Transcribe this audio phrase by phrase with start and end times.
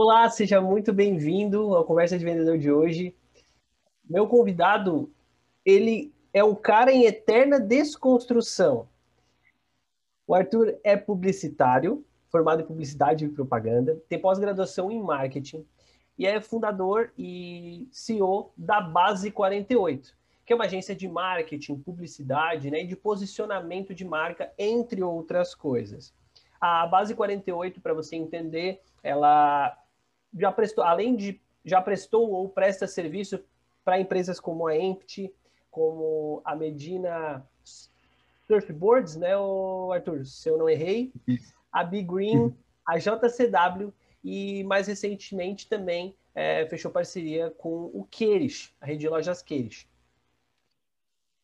[0.00, 3.16] Olá, seja muito bem-vindo ao Conversa de Vendedor de hoje.
[4.08, 5.10] Meu convidado,
[5.64, 8.88] ele é um cara em eterna desconstrução.
[10.24, 15.66] O Arthur é publicitário, formado em publicidade e propaganda, tem pós-graduação em marketing
[16.16, 22.70] e é fundador e CEO da Base 48, que é uma agência de marketing, publicidade
[22.70, 26.14] né, e de posicionamento de marca, entre outras coisas.
[26.60, 29.76] A Base 48, para você entender, ela
[30.38, 33.40] já prestou, além de já prestou ou presta serviço
[33.84, 35.32] para empresas como a Empty,
[35.70, 37.46] como a Medina
[38.46, 39.32] Surfboards, né,
[39.92, 40.24] Arthur?
[40.24, 41.12] Se eu não errei,
[41.70, 42.54] a Big Green,
[42.86, 43.92] a JCW
[44.24, 49.86] e mais recentemente também é, fechou parceria com o Queires, a rede de lojas Queires.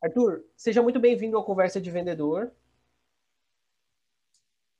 [0.02, 2.50] Arthur, seja muito bem-vindo ao Conversa de Vendedor.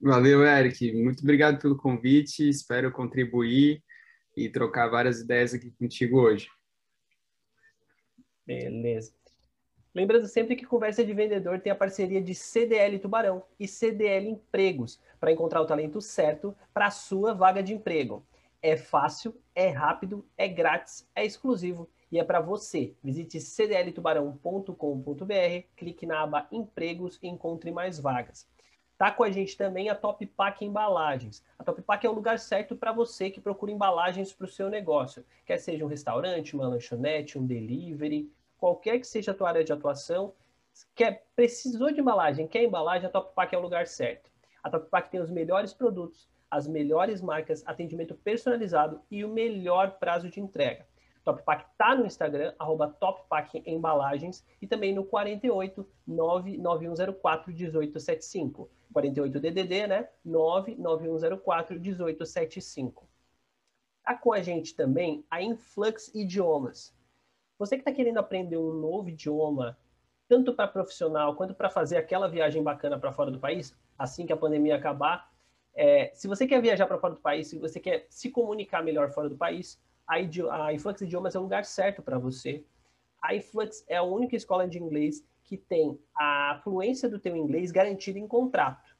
[0.00, 0.92] Valeu, Eric.
[0.92, 2.46] Muito obrigado pelo convite.
[2.48, 3.82] Espero contribuir
[4.36, 6.48] e trocar várias ideias aqui contigo hoje.
[8.46, 9.14] Beleza.
[9.94, 15.00] Lembrando sempre que Conversa de Vendedor tem a parceria de CDL Tubarão e CDL Empregos
[15.20, 18.26] para encontrar o talento certo para a sua vaga de emprego.
[18.60, 22.92] É fácil, é rápido, é grátis, é exclusivo e é para você.
[23.04, 28.48] Visite cdltubarão.com.br, clique na aba Empregos e encontre mais vagas.
[28.96, 31.44] Tá com a gente também a Top Pack Embalagens.
[31.58, 34.70] A Top Pack é o lugar certo para você que procura embalagens para o seu
[34.70, 35.24] negócio.
[35.44, 39.72] Quer seja um restaurante, uma lanchonete, um delivery, qualquer que seja a tua área de
[39.72, 40.32] atuação,
[40.94, 44.30] quer, precisou de embalagem, quer embalagem, a Top Pack é o lugar certo.
[44.62, 49.98] A Top Pack tem os melhores produtos, as melhores marcas, atendimento personalizado e o melhor
[49.98, 50.86] prazo de entrega.
[51.24, 58.70] Top Pack tá no Instagram, arroba Top Pack Embalagens, e também no 48 99104 1875.
[58.92, 60.08] 48 DDD, né?
[60.24, 63.08] 99104 1875.
[64.04, 66.94] Tá com a gente também a Influx Idiomas.
[67.58, 69.78] Você que está querendo aprender um novo idioma,
[70.28, 74.32] tanto para profissional quanto para fazer aquela viagem bacana para fora do país, assim que
[74.32, 75.32] a pandemia acabar,
[75.74, 79.10] é, se você quer viajar para fora do país, se você quer se comunicar melhor
[79.10, 82.64] fora do país, a, a Influx Idiomas é o lugar certo para você.
[83.22, 87.70] A Influx é a única escola de inglês que tem a fluência do teu inglês
[87.70, 88.94] garantida em contrato.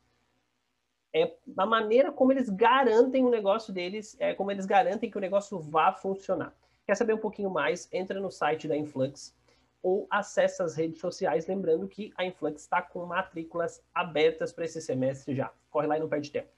[1.15, 5.20] É a maneira como eles garantem o negócio deles, é como eles garantem que o
[5.20, 6.54] negócio vá funcionar.
[6.87, 7.88] Quer saber um pouquinho mais?
[7.92, 9.34] Entra no site da Influx
[9.82, 14.81] ou acesse as redes sociais, lembrando que a Influx está com matrículas abertas para esse
[14.81, 15.53] semestre já.
[15.71, 16.48] Corre lá e não perde tempo.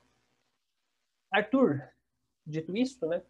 [1.31, 1.83] Arthur,
[2.47, 3.23] dito isso, né?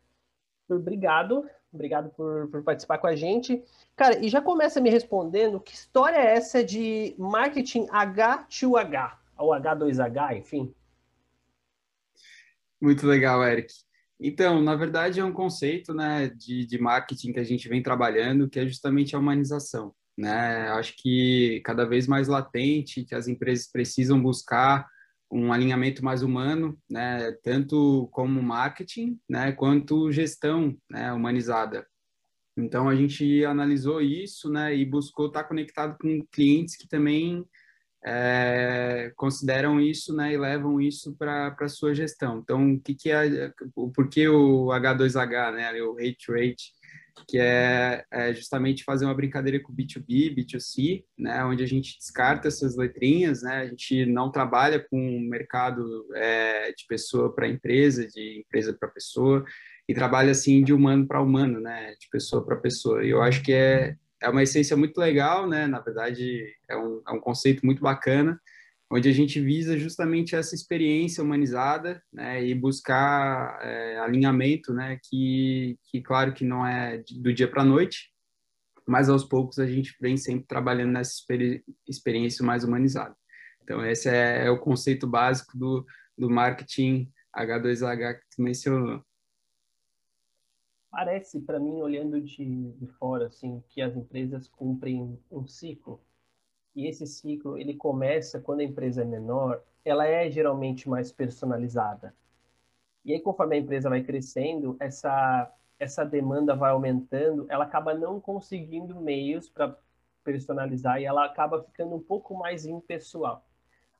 [0.69, 3.62] Obrigado, obrigado por, por, participar com a gente.
[3.94, 10.38] Cara, e já começa me respondendo que história é essa de marketing H2H, ou H2H,
[10.38, 10.75] enfim?
[12.81, 13.72] Muito legal, Eric.
[14.19, 18.48] Então, na verdade, é um conceito né, de, de marketing que a gente vem trabalhando,
[18.48, 19.94] que é justamente a humanização.
[20.16, 20.69] Né?
[20.71, 24.88] Acho que cada vez mais latente, que as empresas precisam buscar
[25.31, 31.87] um alinhamento mais humano, né, tanto como marketing, né, quanto gestão, né, humanizada.
[32.57, 37.45] Então a gente analisou isso, né, e buscou estar conectado com clientes que também
[38.05, 42.39] é, consideram isso, né, e levam isso para a sua gestão.
[42.39, 46.73] Então o que que é, o porquê o H2H, né, o hate rate
[47.27, 52.49] que é, é, justamente fazer uma brincadeira com B2B, B2C, né, onde a gente descarta
[52.49, 58.41] essas letrinhas, né, a gente não trabalha com mercado é, de pessoa para empresa, de
[58.41, 59.44] empresa para pessoa,
[59.88, 63.04] e trabalha assim de humano para humano, né, de pessoa para pessoa.
[63.04, 67.03] E eu acho que é, é uma essência muito legal, né, na verdade é um,
[67.06, 68.41] é um conceito muito bacana,
[68.91, 75.78] onde a gente visa justamente essa experiência humanizada, né, e buscar é, alinhamento, né, que,
[75.91, 78.13] que claro que não é do dia para a noite,
[78.87, 83.16] mas aos poucos a gente vem sempre trabalhando nessa experi experiência mais humanizada.
[83.63, 85.84] Então esse é, é, o conceito básico do,
[86.16, 89.05] do marketing H2H que tu mencionou.
[90.89, 96.01] Parece para mim, olhando de, de fora, assim, que as empresas cumprem um ciclo
[96.77, 102.15] e esse ciclo ele começa quando a empresa é menor, ela é geralmente mais personalizada.
[103.05, 108.19] E aí conforme a empresa vai crescendo, essa essa demanda vai aumentando, ela acaba não
[108.19, 109.77] conseguindo meios para
[110.25, 113.45] personalizar e ela acaba ficando um pouco mais impessoal.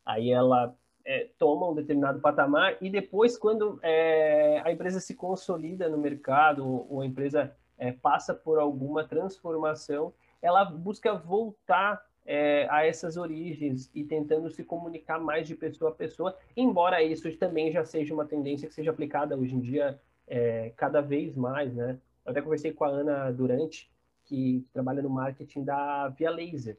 [0.05, 0.75] Aí ela
[1.05, 6.67] é, toma um determinado patamar e depois, quando é, a empresa se consolida no mercado
[6.67, 13.17] ou, ou a empresa é, passa por alguma transformação, ela busca voltar é, a essas
[13.17, 18.13] origens e tentando se comunicar mais de pessoa a pessoa, embora isso também já seja
[18.13, 21.99] uma tendência que seja aplicada hoje em dia é, cada vez mais, né?
[22.25, 23.89] Eu até conversei com a Ana Durante,
[24.25, 26.77] que trabalha no marketing da Via Laser.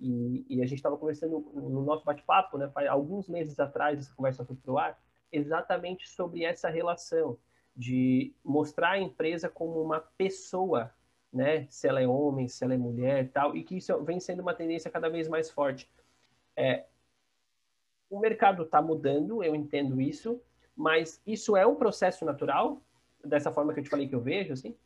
[0.00, 4.44] E, e a gente estava conversando no nosso bate-papo, né, alguns meses atrás, essa conversa
[4.44, 5.00] foi para o ar,
[5.30, 7.38] exatamente sobre essa relação
[7.74, 10.92] de mostrar a empresa como uma pessoa,
[11.32, 14.40] né, se ela é homem, se ela é mulher, tal, e que isso vem sendo
[14.40, 15.90] uma tendência cada vez mais forte.
[16.56, 16.84] É,
[18.10, 20.40] o mercado está mudando, eu entendo isso,
[20.76, 22.82] mas isso é um processo natural,
[23.24, 24.76] dessa forma que eu te falei que eu vejo, assim?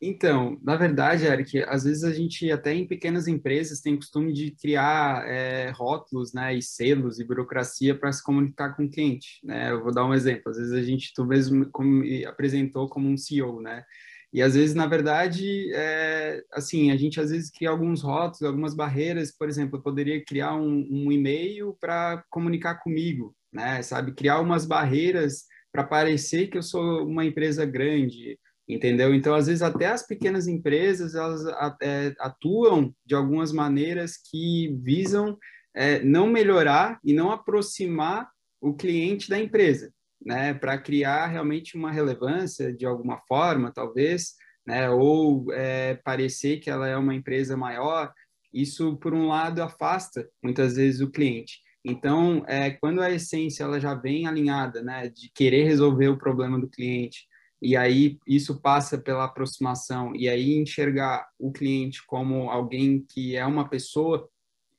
[0.00, 4.50] Então, na verdade, Eric, às vezes a gente até em pequenas empresas tem costume de
[4.50, 9.70] criar é, rótulos, né, e selos e burocracia para se comunicar com o cliente, né?
[9.72, 10.50] Eu vou dar um exemplo.
[10.50, 13.84] Às vezes a gente, tu mesmo como, apresentou como um CEO, né?
[14.32, 18.74] E às vezes, na verdade, é, assim, a gente às vezes cria alguns rótulos, algumas
[18.74, 19.32] barreiras.
[19.36, 23.82] Por exemplo, eu poderia criar um, um e-mail para comunicar comigo, né?
[23.82, 28.38] Sabe, criar umas barreiras para parecer que eu sou uma empresa grande,
[28.68, 29.14] entendeu?
[29.14, 31.42] Então, às vezes, até as pequenas empresas, elas
[31.82, 35.38] é, atuam de algumas maneiras que visam
[35.74, 38.28] é, não melhorar e não aproximar
[38.60, 39.92] o cliente da empresa,
[40.26, 40.52] né?
[40.52, 44.34] Para criar realmente uma relevância de alguma forma, talvez,
[44.66, 44.90] né?
[44.90, 48.12] Ou é, parecer que ela é uma empresa maior.
[48.52, 51.60] Isso, por um lado, afasta muitas vezes o cliente.
[51.84, 56.58] Então, é, quando a essência ela já vem alinhada, né, de querer resolver o problema
[56.58, 57.28] do cliente,
[57.62, 63.46] e aí isso passa pela aproximação e aí enxergar o cliente como alguém que é
[63.46, 64.28] uma pessoa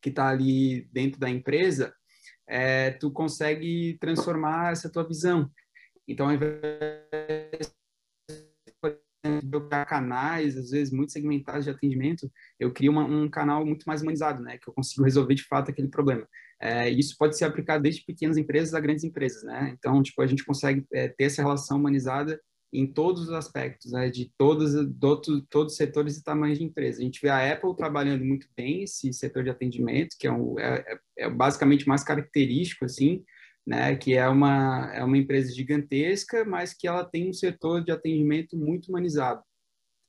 [0.02, 1.94] que está ali dentro da empresa,
[2.48, 5.52] é, tu consegue transformar essa tua visão.
[6.08, 6.62] Então, ao invés
[9.44, 14.02] de canais, às vezes muito segmentados de atendimento, eu crio uma, um canal muito mais
[14.02, 14.58] humanizado, né?
[14.58, 16.28] Que eu consigo resolver de fato aquele problema.
[16.60, 19.76] É, isso pode ser aplicado desde pequenas empresas a grandes empresas, né?
[19.78, 22.40] Então, tipo, a gente consegue é, ter essa relação humanizada
[22.72, 27.00] em todos os aspectos, né, de todos, do, todos os setores e tamanhos de empresa.
[27.00, 30.60] A gente vê a Apple trabalhando muito bem esse setor de atendimento, que é, um,
[30.60, 33.24] é, é, é basicamente mais característico, assim,
[33.66, 37.92] né, que é uma, é uma empresa gigantesca, mas que ela tem um setor de
[37.92, 39.42] atendimento muito humanizado.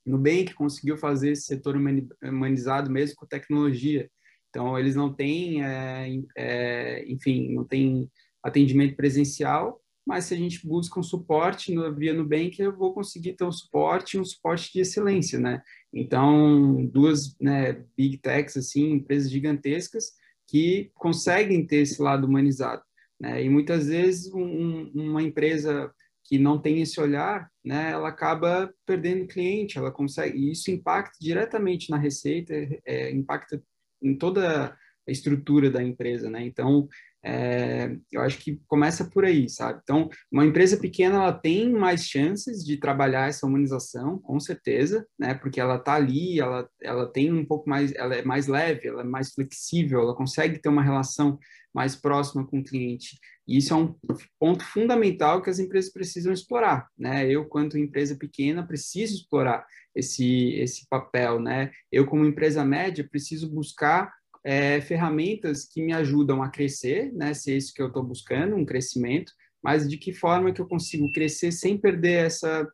[0.05, 1.75] Nubank conseguiu fazer esse setor
[2.21, 4.09] humanizado mesmo com tecnologia.
[4.49, 8.09] Então, eles não têm, é, é, enfim, não têm
[8.41, 9.79] atendimento presencial,
[10.09, 13.51] mas se a gente busca um suporte no, via Nubank, eu vou conseguir ter um
[13.51, 15.61] suporte, um suporte de excelência, né?
[15.93, 20.13] Então, duas né, big techs, assim, empresas gigantescas
[20.47, 22.81] que conseguem ter esse lado humanizado,
[23.21, 23.43] né?
[23.43, 29.27] E muitas vezes um, uma empresa que não tem esse olhar, né, ela acaba perdendo
[29.27, 32.53] cliente, ela consegue, e isso impacta diretamente na receita,
[32.83, 33.61] é, impacta
[34.01, 34.75] em toda
[35.07, 36.43] a estrutura da empresa, né?
[36.43, 36.89] Então,
[37.23, 39.79] é, eu acho que começa por aí, sabe?
[39.83, 45.33] Então, uma empresa pequena ela tem mais chances de trabalhar essa humanização, com certeza, né?
[45.33, 49.01] Porque ela está ali, ela, ela tem um pouco mais, ela é mais leve, ela
[49.01, 51.37] é mais flexível, ela consegue ter uma relação
[51.73, 53.19] mais próxima com o cliente.
[53.47, 53.95] E isso é um
[54.39, 57.29] ponto fundamental que as empresas precisam explorar, né?
[57.29, 59.65] Eu, quanto empresa pequena, preciso explorar
[59.95, 61.71] esse esse papel, né?
[61.91, 64.13] Eu, como empresa média, preciso buscar
[64.49, 67.35] é, ferramentas que me ajudam a crescer, né?
[67.35, 70.67] Se é isso que eu estou buscando, um crescimento, mas de que forma que eu
[70.67, 72.67] consigo crescer sem perder essa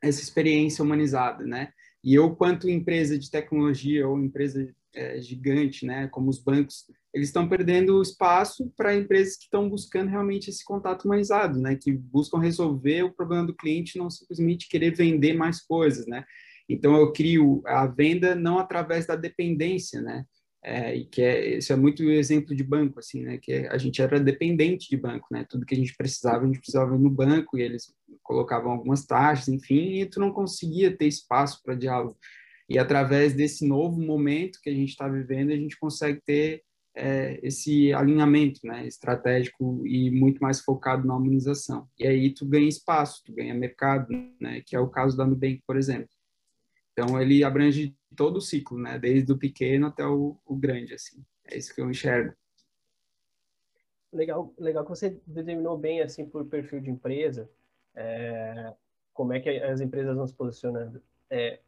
[0.00, 1.72] essa experiência humanizada, né?
[2.04, 7.30] E eu, quanto empresa de tecnologia ou empresa é, gigante, né, como os bancos, eles
[7.30, 12.38] estão perdendo espaço para empresas que estão buscando realmente esse contato humanizado, né, que buscam
[12.38, 16.24] resolver o problema do cliente, não simplesmente querer vender mais coisas, né.
[16.68, 20.24] Então eu crio a venda não através da dependência, né,
[20.68, 23.38] é, e que é, isso é muito exemplo de banco, assim, né?
[23.38, 25.46] Que a gente era dependente de banco, né?
[25.48, 29.06] Tudo que a gente precisava, a gente precisava ir no banco e eles colocavam algumas
[29.06, 32.18] taxas, enfim, e tu não conseguia ter espaço para diálogo.
[32.68, 36.62] E através desse novo momento que a gente está vivendo, a gente consegue ter
[36.94, 38.86] é, esse alinhamento, né?
[38.86, 41.88] Estratégico e muito mais focado na harmonização.
[41.98, 44.08] E aí tu ganha espaço, tu ganha mercado,
[44.38, 44.60] né?
[44.66, 46.10] Que é o caso da Nubank, por exemplo.
[46.98, 48.98] Então ele abrange todo o ciclo, né?
[48.98, 51.24] Desde o pequeno até o, o grande, assim.
[51.44, 52.34] É isso que eu enxergo.
[54.12, 57.48] Legal, legal que você determinou bem assim por perfil de empresa,
[57.94, 58.74] é,
[59.12, 61.00] como é que as empresas vão se posicionando.
[61.30, 61.60] É,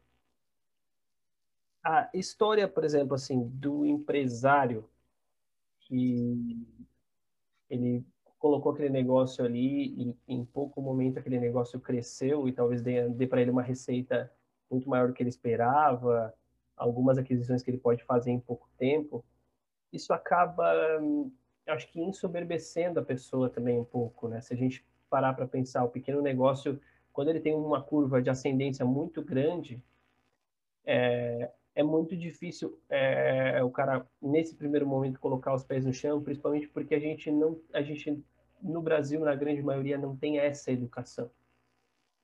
[1.81, 4.89] a história, por exemplo, assim, do empresário
[5.79, 6.67] que
[7.69, 8.03] ele
[8.37, 13.25] colocou aquele negócio ali e em pouco momento aquele negócio cresceu e talvez dê, dê
[13.25, 14.29] para ele uma receita
[14.71, 16.33] muito maior do que ele esperava,
[16.75, 19.23] algumas aquisições que ele pode fazer em pouco tempo,
[19.93, 20.73] isso acaba,
[21.67, 24.41] acho que, ensoberbecendo a pessoa também um pouco, né?
[24.41, 26.79] Se a gente parar para pensar, o pequeno negócio
[27.11, 29.83] quando ele tem uma curva de ascendência muito grande,
[30.85, 36.21] é, é muito difícil é, o cara nesse primeiro momento colocar os pés no chão,
[36.21, 38.23] principalmente porque a gente não, a gente
[38.61, 41.29] no Brasil na grande maioria não tem essa educação,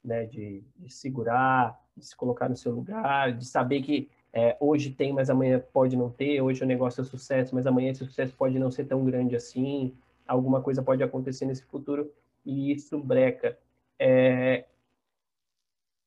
[0.03, 4.91] né, de, de segurar, de se colocar no seu lugar, de saber que é, hoje
[4.91, 8.33] tem, mas amanhã pode não ter, hoje o negócio é sucesso, mas amanhã esse sucesso
[8.35, 9.95] pode não ser tão grande assim,
[10.27, 12.13] alguma coisa pode acontecer nesse futuro
[12.45, 13.57] e isso breca.
[13.99, 14.65] É,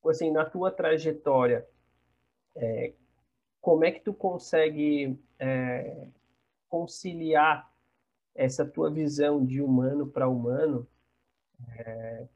[0.09, 1.67] assim, na tua trajetória,
[2.55, 2.93] é,
[3.61, 6.07] como é que tu consegue é,
[6.69, 7.71] conciliar
[8.35, 10.87] essa tua visão de humano para humano?
[11.77, 12.27] É,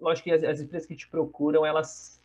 [0.00, 2.22] lógico que as, as, empresas que te procuram, elas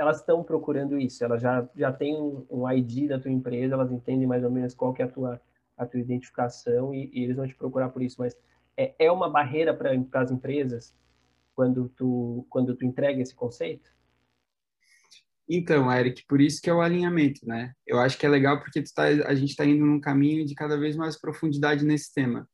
[0.00, 2.16] elas estão procurando isso, elas já, já têm
[2.48, 5.38] um, ID da tua empresa, elas entendem mais ou menos qual que é a tua,
[5.76, 8.34] a tua identificação e, e eles vão te procurar por isso, mas
[8.78, 10.96] é, é uma barreira para as empresas
[11.54, 13.90] quando tu, quando tu entrega esse conceito?
[15.46, 17.74] Então, Eric, por isso que é o alinhamento, né?
[17.86, 20.78] Eu acho que é legal porque tá, a gente está indo num caminho de cada
[20.78, 22.48] vez mais profundidade nesse tema.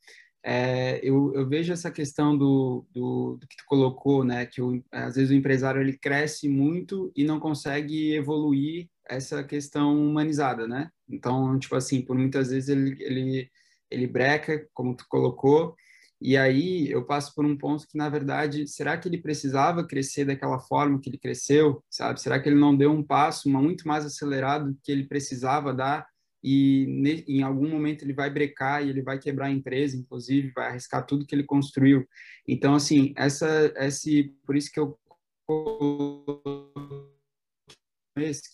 [0.48, 4.46] É, eu, eu, vejo essa questão do, do, do, que tu colocou, né?
[4.46, 9.92] Que o, às vezes o empresário ele cresce muito e não consegue evoluir essa questão
[10.00, 10.88] humanizada, né?
[11.08, 13.50] Então, tipo assim, por muitas vezes ele, ele,
[13.90, 15.74] ele breca, como tu colocou,
[16.20, 20.24] e aí eu passo por um ponto que, na verdade, será que ele precisava crescer
[20.26, 22.20] daquela forma que ele cresceu, sabe?
[22.20, 26.06] Será que ele não deu um passo muito mais acelerado que ele precisava dar?
[26.48, 30.68] E em algum momento ele vai brecar e ele vai quebrar a empresa, inclusive, vai
[30.68, 32.06] arriscar tudo que ele construiu.
[32.46, 34.96] Então, assim, essa, esse, por isso que eu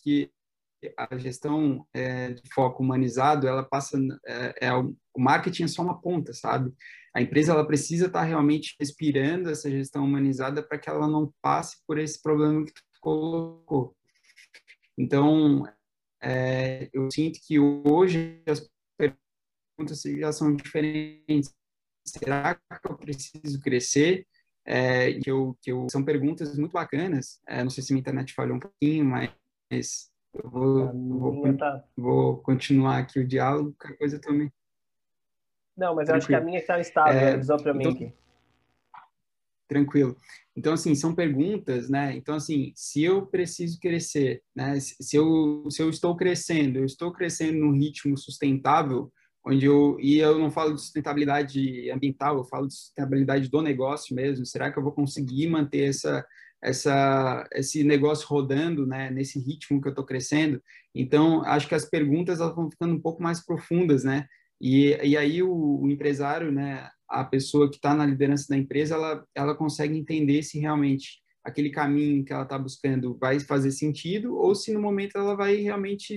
[0.03, 0.33] que
[0.97, 6.01] a gestão é, de foco humanizado, ela passa, é, é, o marketing é só uma
[6.01, 6.73] ponta, sabe?
[7.15, 11.77] A empresa ela precisa estar realmente respirando essa gestão humanizada para que ela não passe
[11.87, 13.95] por esse problema que tu colocou.
[14.97, 15.65] Então,
[16.23, 21.53] é, eu sinto que hoje as perguntas já são diferentes.
[22.07, 24.27] Será que eu preciso crescer?
[24.65, 27.41] É, que eu, que eu, são perguntas muito bacanas.
[27.49, 31.85] É, não sei se minha internet falhou um pouquinho, mas eu vou, vou, tá...
[31.97, 34.53] vou, continuar aqui o diálogo, qualquer coisa também.
[35.77, 36.13] Não, mas Tranquilo.
[36.13, 38.15] eu acho que a minha está estável, é, avisou para mim então, aqui.
[39.73, 40.15] Tranquilo.
[40.55, 42.15] Então, assim, são perguntas, né?
[42.15, 44.79] Então, assim, se eu preciso crescer, né?
[44.79, 49.11] Se eu, se eu estou crescendo, eu estou crescendo num ritmo sustentável,
[49.47, 54.15] onde eu, e eu não falo de sustentabilidade ambiental, eu falo de sustentabilidade do negócio
[54.15, 56.23] mesmo, será que eu vou conseguir manter essa,
[56.63, 60.63] essa, esse negócio rodando, né, nesse ritmo que eu estou crescendo.
[60.95, 64.27] Então, acho que as perguntas elas vão ficando um pouco mais profundas, né?
[64.63, 68.95] E, e aí o, o empresário, né, a pessoa que está na liderança da empresa,
[68.95, 74.37] ela, ela consegue entender se realmente aquele caminho que ela está buscando vai fazer sentido
[74.37, 76.17] ou se no momento ela vai realmente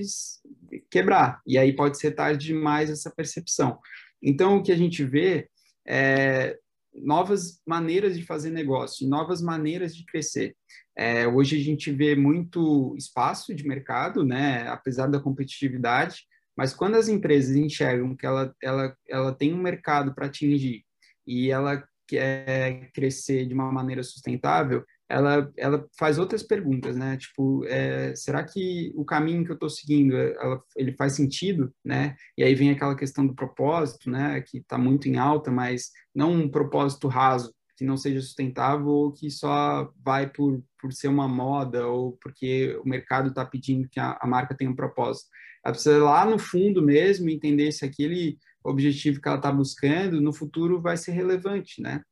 [0.92, 1.42] quebrar.
[1.48, 3.80] E aí pode ser tarde demais essa percepção.
[4.22, 5.50] Então, o que a gente vê
[5.88, 6.56] é
[6.94, 10.56] novas maneiras de fazer negócio, novas maneiras de crescer.
[10.96, 16.26] É, hoje a gente vê muito espaço de mercado, né, apesar da competitividade,
[16.58, 20.84] mas quando as empresas enxergam que ela, ela, ela tem um mercado para atingir
[21.26, 27.18] e ela quer crescer de uma maneira sustentável, ela, ela faz outras perguntas, né?
[27.18, 32.16] Tipo, é, será que o caminho que eu estou seguindo, ela, ele faz sentido, né?
[32.38, 34.42] E aí vem aquela questão do propósito, né?
[34.42, 39.12] Que está muito em alta, mas não um propósito raso, que não seja sustentável ou
[39.12, 44.00] que só vai por, por ser uma moda ou porque o mercado está pedindo que
[44.00, 45.30] a, a, marca tenha um propósito.
[45.66, 50.32] Ela precisa lá no fundo mesmo entender se aquele objetivo que ela está buscando no
[50.32, 52.04] futuro vai ser relevante, né?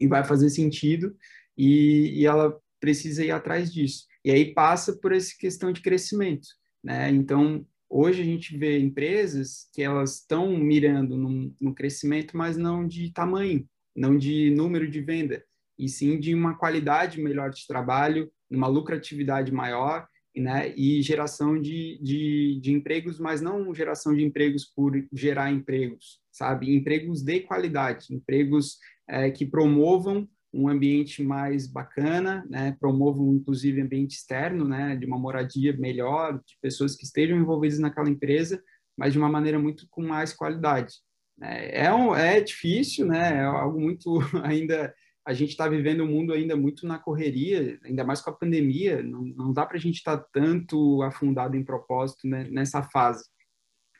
[0.00, 1.16] E vai fazer sentido
[1.58, 4.06] e, e ela precisa ir atrás disso.
[4.24, 6.46] E aí passa por essa questão de crescimento,
[6.82, 7.10] né?
[7.10, 12.86] Então, hoje a gente vê empresas que elas estão mirando no, no crescimento, mas não
[12.86, 15.44] de tamanho, não de número de venda,
[15.76, 21.98] e sim de uma qualidade melhor de trabalho, uma lucratividade maior né, e geração de,
[22.02, 26.74] de, de, empregos, mas não geração de empregos por gerar empregos, sabe?
[26.74, 34.16] Empregos de qualidade, empregos é, que promovam um ambiente mais bacana, né, promovam inclusive ambiente
[34.16, 38.62] externo, né, de uma moradia melhor, de pessoas que estejam envolvidas naquela empresa,
[38.96, 40.94] mas de uma maneira muito com mais qualidade.
[41.42, 44.94] É, é, um, é difícil, né, é algo muito ainda
[45.26, 49.02] a gente está vivendo um mundo ainda muito na correria, ainda mais com a pandemia,
[49.02, 53.24] não, não dá para a gente estar tá tanto afundado em propósito né, nessa fase.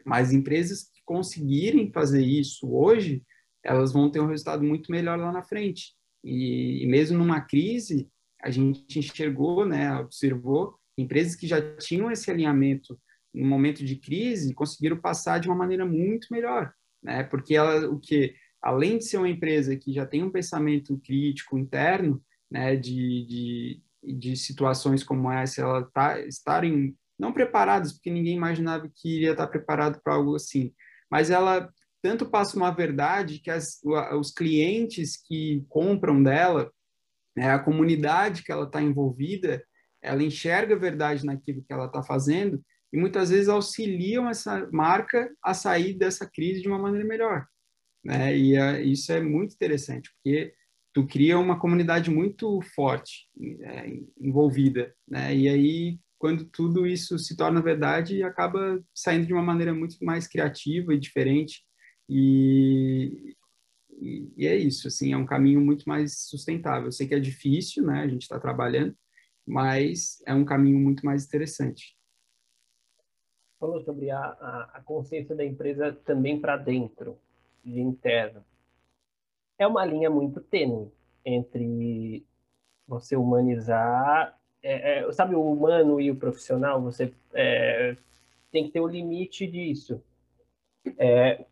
[0.04, 3.22] Mas empresas que conseguirem fazer isso hoje,
[3.62, 5.94] elas vão ter um resultado muito melhor lá na frente.
[6.22, 8.08] E, e mesmo numa crise,
[8.42, 12.98] a gente enxergou, né, observou empresas que já tinham esse alinhamento
[13.34, 17.24] no momento de crise conseguiram passar de uma maneira muito melhor, né?
[17.24, 21.58] Porque ela, o que, além de ser uma empresa que já tem um pensamento crítico
[21.58, 23.82] interno, né, de, de,
[24.16, 29.46] de situações como essa, ela tá estarem não preparadas, porque ninguém imaginava que iria estar
[29.48, 30.72] preparado para algo assim,
[31.10, 31.70] mas ela
[32.02, 33.80] tanto passa uma verdade que as,
[34.18, 36.72] os clientes que compram dela,
[37.36, 39.62] né, a comunidade que ela está envolvida,
[40.02, 45.30] ela enxerga a verdade naquilo que ela está fazendo e muitas vezes auxiliam essa marca
[45.42, 47.46] a sair dessa crise de uma maneira melhor.
[48.04, 48.36] Né?
[48.36, 50.52] E uh, isso é muito interessante, porque
[50.92, 53.28] tu cria uma comunidade muito forte,
[53.62, 55.34] é, envolvida, né?
[55.34, 60.28] E aí, quando tudo isso se torna verdade, acaba saindo de uma maneira muito mais
[60.28, 61.64] criativa e diferente.
[62.08, 63.34] E,
[64.00, 66.86] e, e é isso, assim, é um caminho muito mais sustentável.
[66.86, 68.02] Eu sei que é difícil, né?
[68.02, 68.96] A gente está trabalhando,
[69.44, 71.96] mas é um caminho muito mais interessante.
[73.58, 77.18] Falou sobre a, a, a consciência da empresa também para dentro,
[77.64, 78.44] de interno.
[79.58, 80.90] É uma linha muito tênue
[81.24, 82.24] entre
[82.86, 87.96] você humanizar, é, é, sabe, o humano e o profissional, você é,
[88.50, 90.02] tem que ter o limite disso.
[90.98, 91.44] É,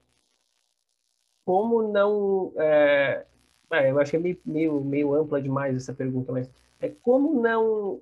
[1.44, 2.52] como não.
[2.56, 3.26] É,
[3.70, 6.50] é, eu acho que é meio, meio, meio ampla demais essa pergunta, mas
[6.80, 8.00] é como não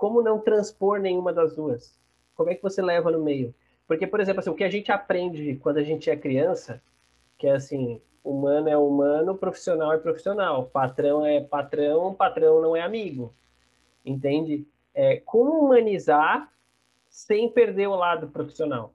[0.00, 1.94] como não transpor nenhuma das duas?
[2.34, 3.54] Como é que você leva no meio?
[3.86, 6.82] Porque, por exemplo, assim, o que a gente aprende quando a gente é criança,
[7.40, 12.82] que é assim, humano é humano, profissional é profissional, patrão é patrão, patrão não é
[12.82, 13.34] amigo.
[14.04, 14.68] Entende?
[14.94, 16.52] É, como humanizar
[17.08, 18.94] sem perder o lado profissional?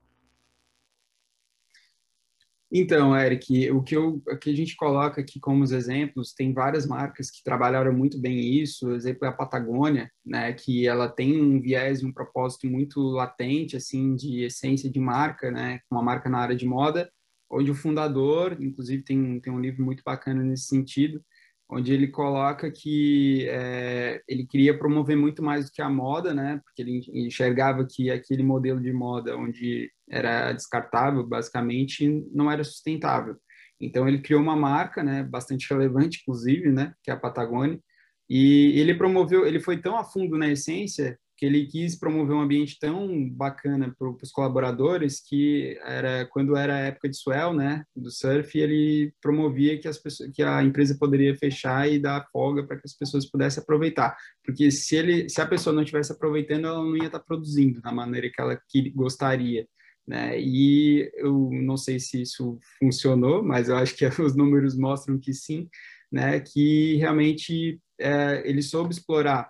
[2.71, 6.53] Então, Eric, o que, eu, o que a gente coloca aqui como os exemplos, tem
[6.53, 11.07] várias marcas que trabalharam muito bem isso, o exemplo é a Patagônia, né, que ela
[11.07, 16.03] tem um viés e um propósito muito latente, assim, de essência de marca, né, uma
[16.03, 17.09] marca na área de moda,
[17.49, 21.21] onde o fundador, inclusive tem, tem um livro muito bacana nesse sentido,
[21.69, 26.61] onde ele coloca que é, ele queria promover muito mais do que a moda, né?
[26.63, 33.35] Porque ele enxergava que aquele modelo de moda onde era descartável, basicamente, não era sustentável.
[33.79, 37.79] Então ele criou uma marca, né, bastante relevante, inclusive, né, que é a Patagônia,
[38.29, 42.41] e ele promoveu, ele foi tão a fundo na essência que ele quis promover um
[42.41, 47.83] ambiente tão bacana para os colaboradores que era quando era a época de swell, né,
[47.95, 52.65] do surf, ele promovia que as pessoas, que a empresa poderia fechar e dar folga
[52.65, 56.67] para que as pessoas pudessem aproveitar, porque se ele, se a pessoa não estivesse aproveitando,
[56.67, 59.67] ela não ia estar produzindo da maneira que ela que gostaria.
[60.07, 60.39] Né?
[60.39, 65.33] E eu não sei se isso funcionou, mas eu acho que os números mostram que
[65.33, 65.67] sim,
[66.11, 66.39] né?
[66.39, 69.49] Que realmente é, ele soube explorar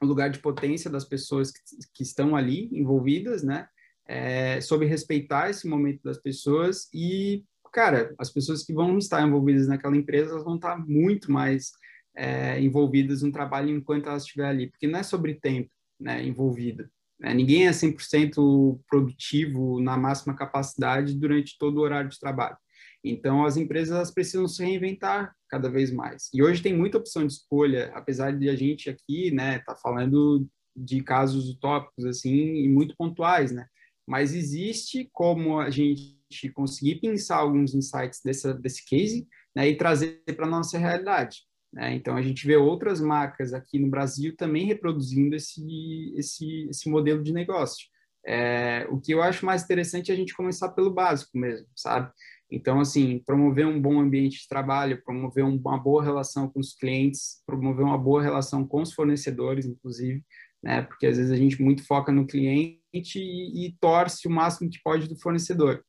[0.00, 1.60] o lugar de potência das pessoas que,
[1.94, 3.68] que estão ali envolvidas, né?
[4.08, 9.68] É, sobre respeitar esse momento das pessoas e, cara, as pessoas que vão estar envolvidas
[9.68, 11.70] naquela empresa elas vão estar muito mais
[12.16, 16.90] é, envolvidas no trabalho enquanto elas estiver ali, porque não é sobre tempo, né, envolvida.
[17.20, 17.34] Né?
[17.34, 22.56] Ninguém é 100% produtivo na máxima capacidade durante todo o horário de trabalho.
[23.04, 26.28] Então, as empresas precisam se reinventar cada vez mais.
[26.34, 30.46] E hoje tem muita opção de escolha, apesar de a gente aqui, né, tá falando
[30.76, 33.66] de casos utópicos assim e muito pontuais, né?
[34.06, 36.16] Mas existe como a gente
[36.54, 41.42] conseguir pensar alguns insights dessa, desse case, né, e trazer para nossa realidade.
[41.72, 41.94] Né?
[41.94, 47.22] Então a gente vê outras marcas aqui no Brasil também reproduzindo esse esse, esse modelo
[47.22, 47.86] de negócio.
[48.26, 52.12] É, o que eu acho mais interessante é a gente começar pelo básico mesmo, sabe?
[52.50, 57.42] Então, assim, promover um bom ambiente de trabalho, promover uma boa relação com os clientes,
[57.46, 60.24] promover uma boa relação com os fornecedores, inclusive,
[60.62, 60.82] né?
[60.82, 62.80] Porque às vezes a gente muito foca no cliente
[63.16, 65.84] e, e torce o máximo que pode do fornecedor.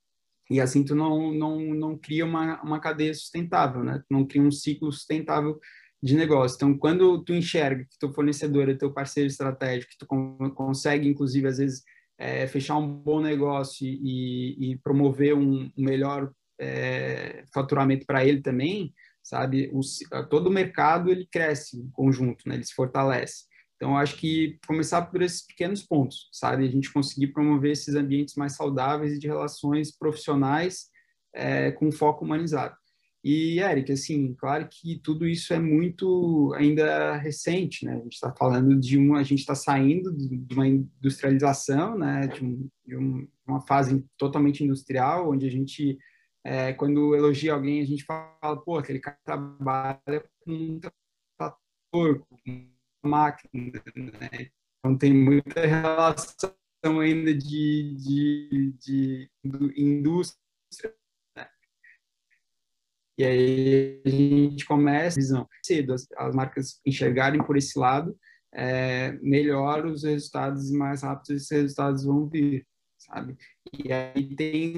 [0.50, 4.00] E assim tu não, não, não cria uma, uma cadeia sustentável, né?
[4.00, 5.60] Tu não cria um ciclo sustentável
[6.04, 6.56] de negócio.
[6.56, 10.08] Então, quando tu enxerga que teu fornecedor é teu parceiro estratégico, que tu
[10.54, 11.84] consegue, inclusive, às vezes,
[12.18, 18.42] é, fechar um bom negócio e, e promover um, um melhor é, faturamento para ele
[18.42, 18.94] também,
[19.24, 19.72] sabe?
[19.74, 19.82] O,
[20.30, 22.56] todo o mercado ele cresce em conjunto, né?
[22.56, 23.46] Ele se fortalece.
[23.76, 26.68] Então, acho que começar por esses pequenos pontos, sabe?
[26.68, 30.86] A gente conseguir promover esses ambientes mais saudáveis e de relações profissionais
[31.34, 32.76] é, com foco humanizado.
[33.24, 37.94] E, Eric, assim, claro que tudo isso é muito ainda recente, né?
[37.94, 42.28] A gente está falando de uma, a gente está saindo de uma industrialização, né?
[42.28, 45.98] De, um, de um, uma fase totalmente industrial, onde a gente
[46.44, 52.72] é, quando elogia alguém, a gente fala, pô, aquele cara trabalha com um trator, com
[53.04, 54.50] máquina, né?
[54.80, 56.52] Então tem muita relação
[57.00, 60.96] ainda de, de, de, de indústria.
[61.36, 61.48] Né?
[63.20, 68.18] E aí a gente começa a visão cedo, as, as marcas enxergarem por esse lado,
[68.54, 72.68] é, melhor os resultados e mais rápido esses resultados vão vir,
[73.12, 73.38] sabe?
[73.74, 74.74] E aí tem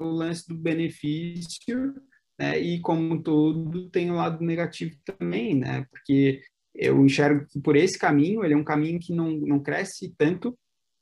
[0.00, 1.94] o lance do benefício,
[2.38, 2.58] né?
[2.58, 5.86] E como todo tem o lado negativo também, né?
[5.90, 6.42] Porque
[6.74, 10.58] eu enxergo que por esse caminho, ele é um caminho que não, não cresce tanto,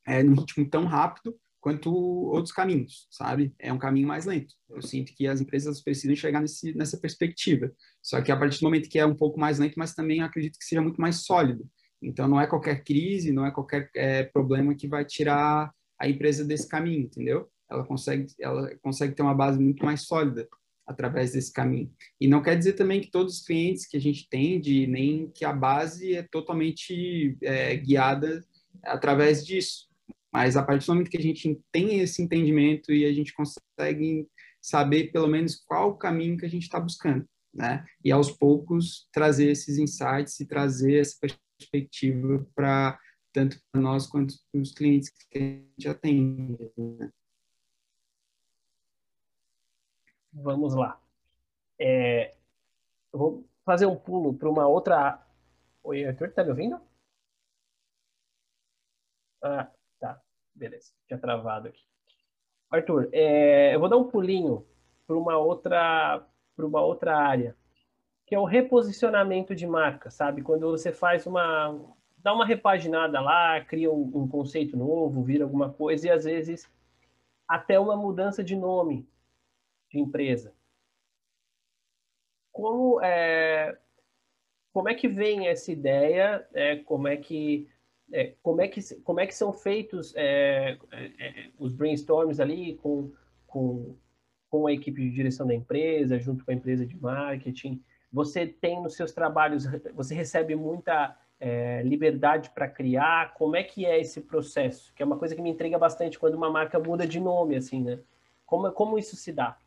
[0.07, 3.55] é, num ritmo tão rápido quanto outros caminhos, sabe?
[3.57, 4.53] É um caminho mais lento.
[4.69, 7.73] Eu sinto que as empresas precisam chegar nesse, nessa perspectiva.
[8.03, 10.59] Só que a partir do momento que é um pouco mais lento, mas também acredito
[10.59, 11.65] que seja muito mais sólido.
[12.03, 16.45] Então, não é qualquer crise, não é qualquer é, problema que vai tirar a empresa
[16.45, 17.49] desse caminho, entendeu?
[17.71, 20.49] Ela consegue, ela consegue ter uma base muito mais sólida
[20.85, 21.93] através desse caminho.
[22.21, 25.45] E não quer dizer também que todos os clientes que a gente tem, nem que
[25.45, 28.45] a base é totalmente é, guiada
[28.83, 29.89] através disso.
[30.33, 34.27] Mas a partir do momento que a gente tem esse entendimento e a gente consegue
[34.61, 37.85] saber pelo menos qual o caminho que a gente está buscando, né?
[38.05, 42.99] E aos poucos trazer esses insights e trazer essa perspectiva para
[43.33, 46.73] tanto para nós quanto para os clientes que a gente atende.
[46.77, 47.13] Né?
[50.33, 51.01] Vamos lá.
[51.79, 52.35] É,
[53.13, 55.25] eu vou fazer um pulo para uma outra.
[55.83, 56.81] Oi, Arthur, tá me ouvindo?
[59.43, 60.23] Ah, tá.
[60.55, 60.93] Beleza.
[61.07, 61.83] Tinha travado aqui.
[62.71, 64.67] Arthur, é, eu vou dar um pulinho
[65.07, 67.57] para uma outra para uma outra área,
[68.27, 70.43] que é o reposicionamento de marca, sabe?
[70.43, 71.75] Quando você faz uma
[72.23, 76.71] dá uma repaginada lá, cria um, um conceito novo, vira alguma coisa e às vezes
[77.49, 79.07] até uma mudança de nome
[79.91, 80.55] de empresa.
[82.53, 83.77] Como é,
[84.73, 86.47] como é que vem essa ideia?
[86.55, 87.69] É, como é que
[88.13, 92.77] é, como é que como é que são feitos é, é, é, os brainstorms ali
[92.77, 93.13] com,
[93.47, 93.97] com
[94.49, 97.83] com a equipe de direção da empresa, junto com a empresa de marketing?
[98.13, 103.35] Você tem nos seus trabalhos, você recebe muita é, liberdade para criar?
[103.35, 104.95] Como é que é esse processo?
[104.95, 107.83] Que é uma coisa que me intriga bastante quando uma marca muda de nome, assim,
[107.83, 107.99] né?
[108.47, 109.59] Como, como isso se dá?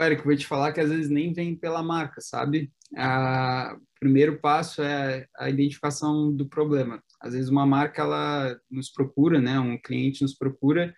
[0.00, 2.72] Eric, vou te falar que às vezes nem vem pela marca, sabe?
[2.94, 7.00] o primeiro passo é a identificação do problema.
[7.20, 9.58] Às vezes uma marca ela nos procura, né?
[9.60, 10.92] Um cliente nos procura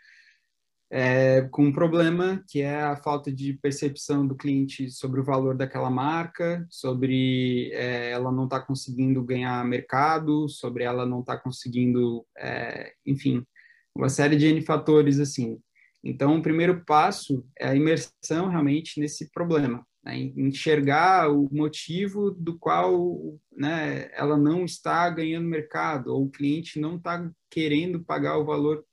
[0.96, 5.57] é, com um problema que é a falta de percepção do cliente sobre o valor
[5.57, 12.24] daquela marca, sobre é, ela não está conseguindo ganhar mercado, sobre ela não está conseguindo,
[12.38, 13.44] é, enfim,
[13.92, 15.59] uma série de N fatores assim.
[16.04, 20.16] Então, o primeiro passo é a imersão realmente nesse problema, né?
[20.16, 26.98] enxergar o motivo do qual né, ela não está ganhando mercado, ou o cliente não
[26.98, 28.85] está querendo pagar o valor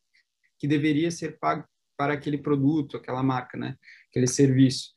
[0.58, 1.64] que deveria ser pago
[2.02, 3.78] para aquele produto, aquela marca, né,
[4.10, 4.90] aquele serviço.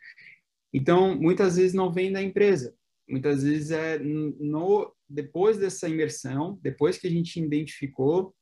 [0.73, 2.75] Então, muitas vezes não vem da empresa,
[3.07, 8.35] muitas vezes é no depois dessa imersão, depois que a gente identificou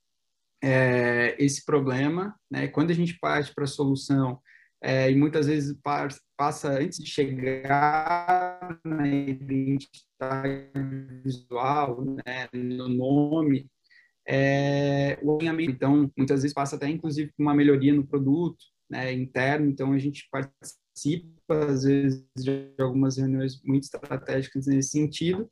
[0.62, 2.68] é, esse problema, né?
[2.68, 4.40] Quando a gente parte para a solução,
[4.80, 5.76] é, e muitas vezes
[6.36, 10.70] passa antes de chegar na identidade
[11.24, 13.68] visual, né, no nome,
[14.26, 15.72] é, o alinhamento.
[15.72, 19.68] Então, muitas vezes passa até, inclusive, uma melhoria no produto né, interno.
[19.68, 25.50] Então, a gente participa, às vezes, de algumas reuniões muito estratégicas nesse sentido,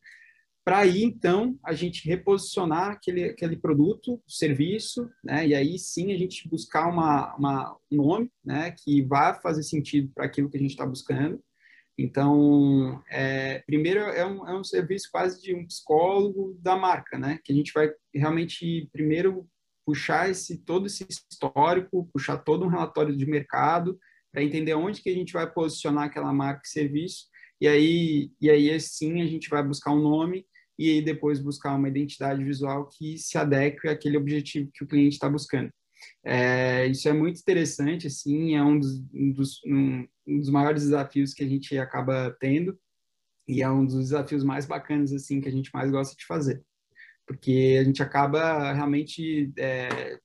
[0.65, 5.47] para aí então a gente reposicionar aquele, aquele produto, serviço, né?
[5.49, 8.73] E aí sim a gente buscar uma, uma um nome, né?
[8.73, 11.43] Que vá fazer sentido para aquilo que a gente está buscando.
[11.99, 17.39] Então, é, primeiro é um, é um serviço quase de um psicólogo da marca, né?
[17.45, 19.47] Que a gente vai realmente primeiro
[19.85, 23.99] puxar esse todo esse histórico, puxar todo um relatório de mercado
[24.33, 27.27] para entender onde que a gente vai posicionar aquela marca e serviço.
[27.61, 30.47] E aí, e aí sim a gente vai buscar um nome
[30.79, 35.15] e aí depois buscar uma identidade visual que se adeque àquele objetivo que o cliente
[35.15, 35.71] está buscando.
[36.25, 40.83] É, isso é muito interessante, assim, é um dos, um dos, um, um dos maiores
[40.83, 42.79] desafios que a gente acaba tendo
[43.49, 46.63] e é um dos desafios mais bacanas, assim, que a gente mais gosta de fazer,
[47.27, 50.19] porque a gente acaba realmente é,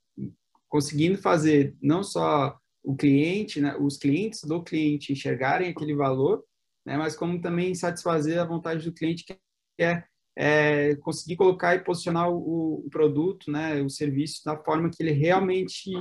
[0.67, 6.43] conseguindo fazer não só o cliente, né, os clientes do cliente enxergarem aquele valor,
[6.85, 9.35] né, mas como também satisfazer a vontade do cliente que
[9.79, 10.03] é
[10.37, 15.11] é, conseguir colocar e posicionar o, o, produto, né, o serviço da forma que ele
[15.11, 15.91] realmente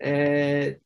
[0.00, 0.78] é,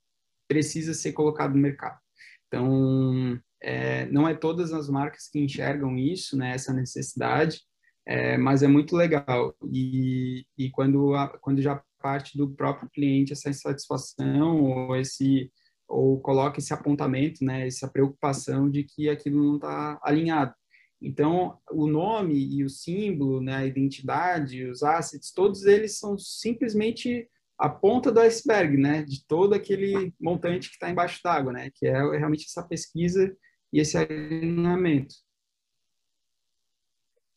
[0.46, 1.98] precisa ser colocado no mercado.
[2.46, 7.62] Então, é, não é todas as marcas que enxergam isso, né, essa necessidade.
[8.06, 9.54] é, mas é muito legal.
[9.72, 15.52] E, e quando, a, quando já parte do próprio cliente essa insatisfação ou esse
[15.86, 20.54] ou coloca esse apontamento, né, essa preocupação de que aquilo não está alinhado.
[21.00, 27.28] Então, o nome e o símbolo, né, a identidade, os assets, todos eles são simplesmente
[27.56, 31.86] a ponta do iceberg, né, de todo aquele montante que está embaixo d'água, né, que
[31.86, 33.34] é realmente essa pesquisa
[33.72, 35.14] e esse alinhamento.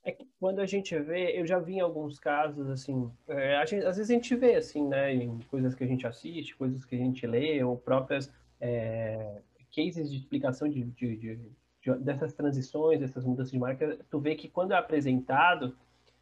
[0.06, 3.86] É que quando a gente vê, eu já vi em alguns casos, assim, é, gente,
[3.86, 6.96] às vezes a gente vê, assim, né, em coisas que a gente assiste, coisas que
[6.96, 9.42] a gente lê, ou próprias é,
[9.74, 11.52] cases de explicação de, de, de, de,
[12.00, 15.76] dessas transições, dessas mudanças de marca, tu vê que quando é apresentado,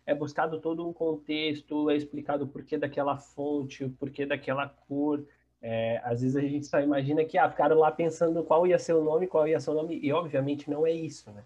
[0.06, 5.24] é buscado todo um contexto, é explicado o porquê daquela fonte, o porquê daquela cor.
[5.62, 8.94] É, às vezes a gente só imagina que ah, ficaram lá pensando qual ia ser
[8.94, 11.44] o nome, qual ia ser o nome, e obviamente não é isso, né?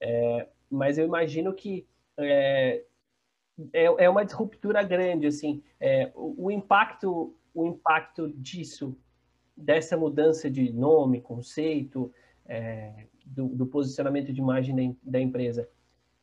[0.00, 1.86] É, mas eu imagino que
[2.18, 2.82] é,
[3.72, 8.96] é, é uma disruptura grande, assim, é, o, o, impacto, o impacto disso,
[9.54, 12.12] dessa mudança de nome, conceito,
[12.46, 15.68] é, do, do, posicionamento de imagem da, da empresa,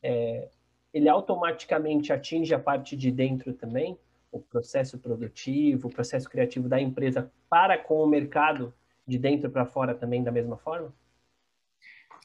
[0.02, 0.48] é,
[0.92, 3.96] ele automaticamente atinge a parte de dentro também,
[4.32, 8.74] o processo produtivo, o processo criativo da empresa para com o mercado
[9.06, 10.92] de dentro para fora também da mesma forma?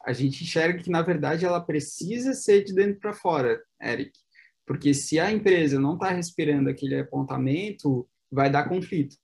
[0.03, 4.17] a gente enxerga que, na verdade, ela precisa ser de dentro para fora, Eric.
[4.65, 9.15] Porque se a empresa não está respirando aquele apontamento, vai dar conflito,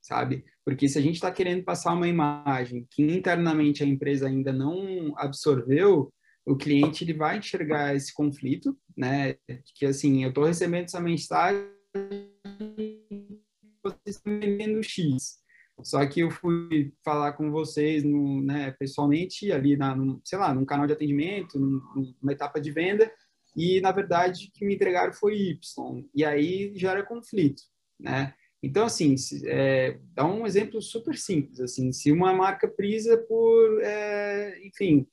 [0.00, 0.44] sabe?
[0.64, 5.12] Porque se a gente está querendo passar uma imagem que internamente a empresa ainda não
[5.16, 6.12] absorveu,
[6.44, 9.34] o cliente ele vai enxergar esse conflito, né?
[9.74, 11.64] Que assim, eu estou recebendo essa mensagem,
[13.82, 15.42] vocês estão vendendo X.
[15.82, 20.54] Só que eu fui falar com vocês no, né, pessoalmente, ali, na, no, sei lá,
[20.54, 23.10] num canal de atendimento, numa etapa de venda,
[23.56, 26.04] e, na verdade, o que me entregaram foi Y.
[26.14, 27.62] E aí gera conflito,
[27.98, 28.34] né?
[28.62, 34.64] Então, assim, é, dá um exemplo super simples, assim, se uma marca prisa por, é,
[34.64, 35.06] enfim,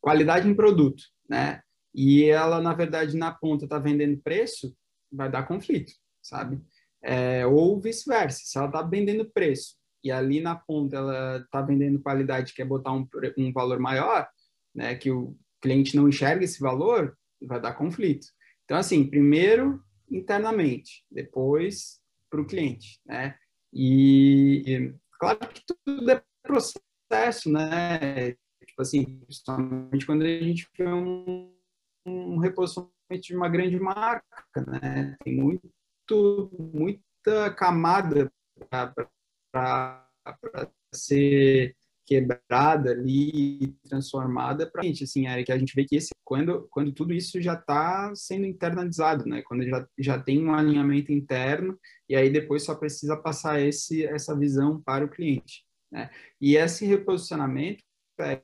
[0.00, 1.62] qualidade em produto, né?
[1.94, 4.76] E ela, na verdade, na ponta está vendendo preço,
[5.10, 6.60] vai dar conflito, sabe?
[7.02, 12.00] É, ou vice-versa, se ela está vendendo preço e ali na ponta ela está vendendo
[12.00, 14.28] qualidade, quer botar um, um valor maior,
[14.74, 18.26] né, que o cliente não enxerga esse valor, vai dar conflito.
[18.64, 23.36] Então, assim, primeiro internamente, depois para o cliente, né?
[23.72, 28.32] E, claro que tudo é processo, né?
[28.66, 31.54] Tipo assim, principalmente quando a gente vê um,
[32.06, 34.24] um reposicionamento de uma grande marca,
[34.66, 35.16] né?
[35.22, 38.32] Tem muito, muita camada
[39.52, 40.08] para
[40.94, 46.92] ser quebrada ali, transformada para gente, assim, que a gente vê que esse, quando, quando
[46.92, 52.14] tudo isso já está sendo internalizado, né, quando já, já tem um alinhamento interno e
[52.14, 56.08] aí depois só precisa passar esse, essa visão para o cliente, né,
[56.40, 57.82] e esse reposicionamento,
[58.20, 58.40] é,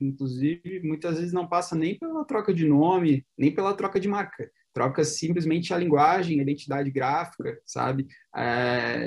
[0.00, 4.50] inclusive, muitas vezes não passa nem pela troca de nome, nem pela troca de marca,
[4.74, 8.08] troca simplesmente a linguagem, a identidade gráfica, sabe?
[8.34, 8.42] É,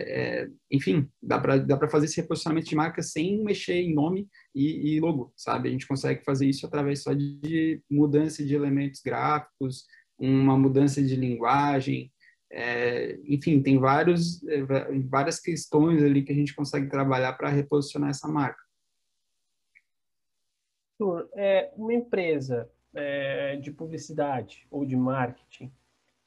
[0.07, 4.99] é, enfim, dá para fazer esse reposicionamento de marca sem mexer em nome e, e,
[5.01, 5.67] logo, sabe?
[5.67, 9.85] A gente consegue fazer isso através só de mudança de elementos gráficos,
[10.17, 12.11] uma mudança de linguagem,
[12.49, 14.63] é, enfim, tem vários, é,
[15.09, 18.61] várias questões ali que a gente consegue trabalhar para reposicionar essa marca.
[21.35, 25.71] É, uma empresa é, de publicidade ou de marketing,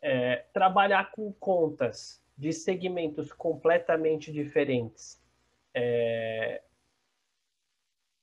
[0.00, 5.20] é, trabalhar com contas de segmentos completamente diferentes
[5.74, 6.62] é,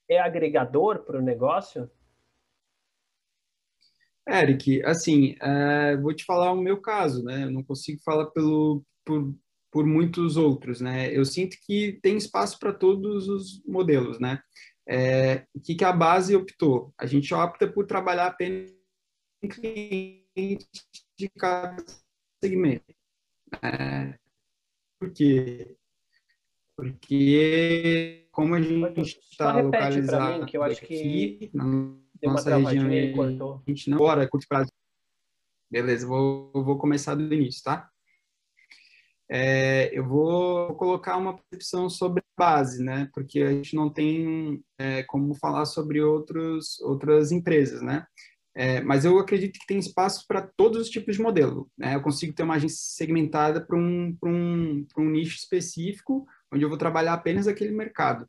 [0.10, 1.90] é agregador para o negócio?
[4.28, 7.44] Eric, assim, é, vou te falar o meu caso, né?
[7.44, 9.34] Eu não consigo falar pelo, por,
[9.72, 11.16] por muitos outros, né?
[11.16, 14.42] Eu sinto que tem espaço para todos os modelos, né?
[14.88, 16.94] É, o que, que a base optou?
[16.98, 18.74] A gente opta por trabalhar apenas
[19.44, 21.76] em clientes de cada
[22.42, 22.96] segmento.
[23.62, 24.18] É,
[24.98, 25.76] por quê?
[26.76, 31.66] Porque como a gente está localizado mim, que eu acho aqui, que na
[32.24, 34.72] nossa região, a gente não bora curto prazo.
[35.70, 37.90] Beleza, vou, vou começar do início, tá?
[39.30, 43.10] É, eu vou colocar uma percepção sobre a base, né?
[43.14, 48.06] Porque a gente não tem é, como falar sobre outros, outras empresas, né?
[48.56, 51.70] É, mas eu acredito que tem espaço para todos os tipos de modelo.
[51.78, 51.94] Né?
[51.94, 56.78] Eu consigo ter uma agência segmentada para um, um, um nicho específico, onde eu vou
[56.78, 58.28] trabalhar apenas aquele mercado.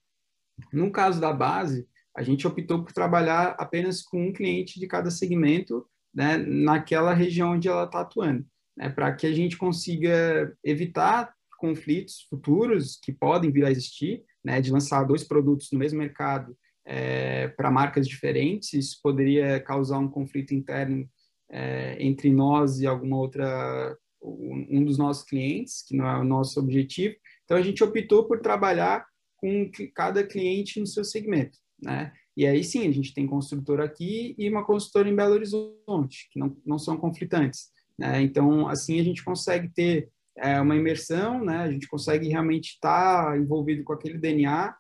[0.71, 5.11] No caso da base, a gente optou por trabalhar apenas com um cliente de cada
[5.11, 8.45] segmento né, naquela região onde ela está atuando,
[8.79, 14.61] né, para que a gente consiga evitar conflitos futuros que podem vir a existir, né,
[14.61, 20.09] de lançar dois produtos no mesmo mercado é, para marcas diferentes, isso poderia causar um
[20.09, 21.07] conflito interno
[21.51, 26.59] é, entre nós e alguma outra um dos nossos clientes, que não é o nosso
[26.59, 27.15] objetivo.
[27.45, 32.13] Então a gente optou por trabalhar com cada cliente no seu segmento, né?
[32.37, 36.39] E aí sim, a gente tem construtora aqui e uma construtora em Belo Horizonte, que
[36.39, 37.69] não, não são conflitantes.
[37.99, 38.23] Né?
[38.23, 41.59] Então, assim, a gente consegue ter é, uma imersão, né?
[41.59, 44.75] a gente consegue realmente estar envolvido com aquele DNA,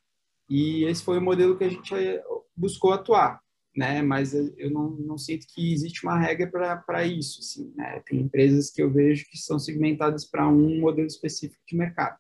[0.48, 2.22] e esse foi o modelo que a gente é,
[2.57, 3.40] buscou atuar.
[3.76, 4.02] Né?
[4.02, 6.50] Mas eu não, não sinto que existe uma regra
[6.85, 7.40] para isso.
[7.40, 8.02] Assim, né?
[8.07, 12.18] Tem empresas que eu vejo que são segmentadas para um modelo específico de mercado.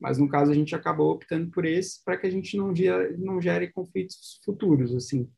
[0.00, 3.16] Mas no caso a gente acabou optando por esse para que a gente não, gere,
[3.18, 5.28] não gere conflitos futuros, assim,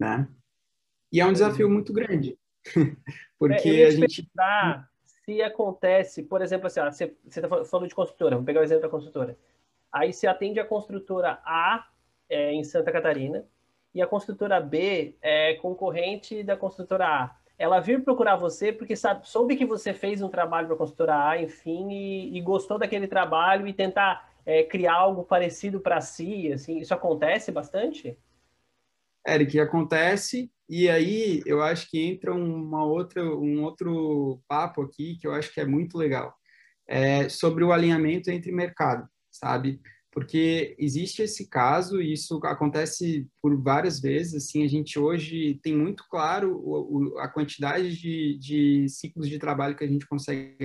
[0.00, 0.28] né?
[1.12, 2.38] E é um desafio muito grande,
[3.38, 4.28] porque é, a gente
[5.24, 8.82] se acontece, por exemplo, assim, ó, você está falando de construtora, vou pegar o exemplo
[8.82, 9.36] da construtora.
[9.92, 11.86] Aí você atende a construtora A
[12.28, 13.44] é, em Santa Catarina
[13.94, 19.28] e a construtora B é concorrente da construtora A ela vir procurar você porque sabe,
[19.28, 23.06] soube que você fez um trabalho para a consultora A, enfim, e, e, gostou daquele
[23.06, 28.18] trabalho e tentar é, criar algo parecido para si, assim, isso acontece bastante?
[29.26, 35.26] Eric, acontece, e aí eu acho que entra uma outra, um outro papo aqui que
[35.26, 36.34] eu acho que é muito legal,
[36.86, 39.80] é sobre o alinhamento entre mercado, sabe?
[40.14, 44.34] porque existe esse caso e isso acontece por várias vezes.
[44.34, 49.40] Assim, a gente hoje tem muito claro o, o, a quantidade de, de, ciclos de
[49.40, 50.56] trabalho que a gente consegue,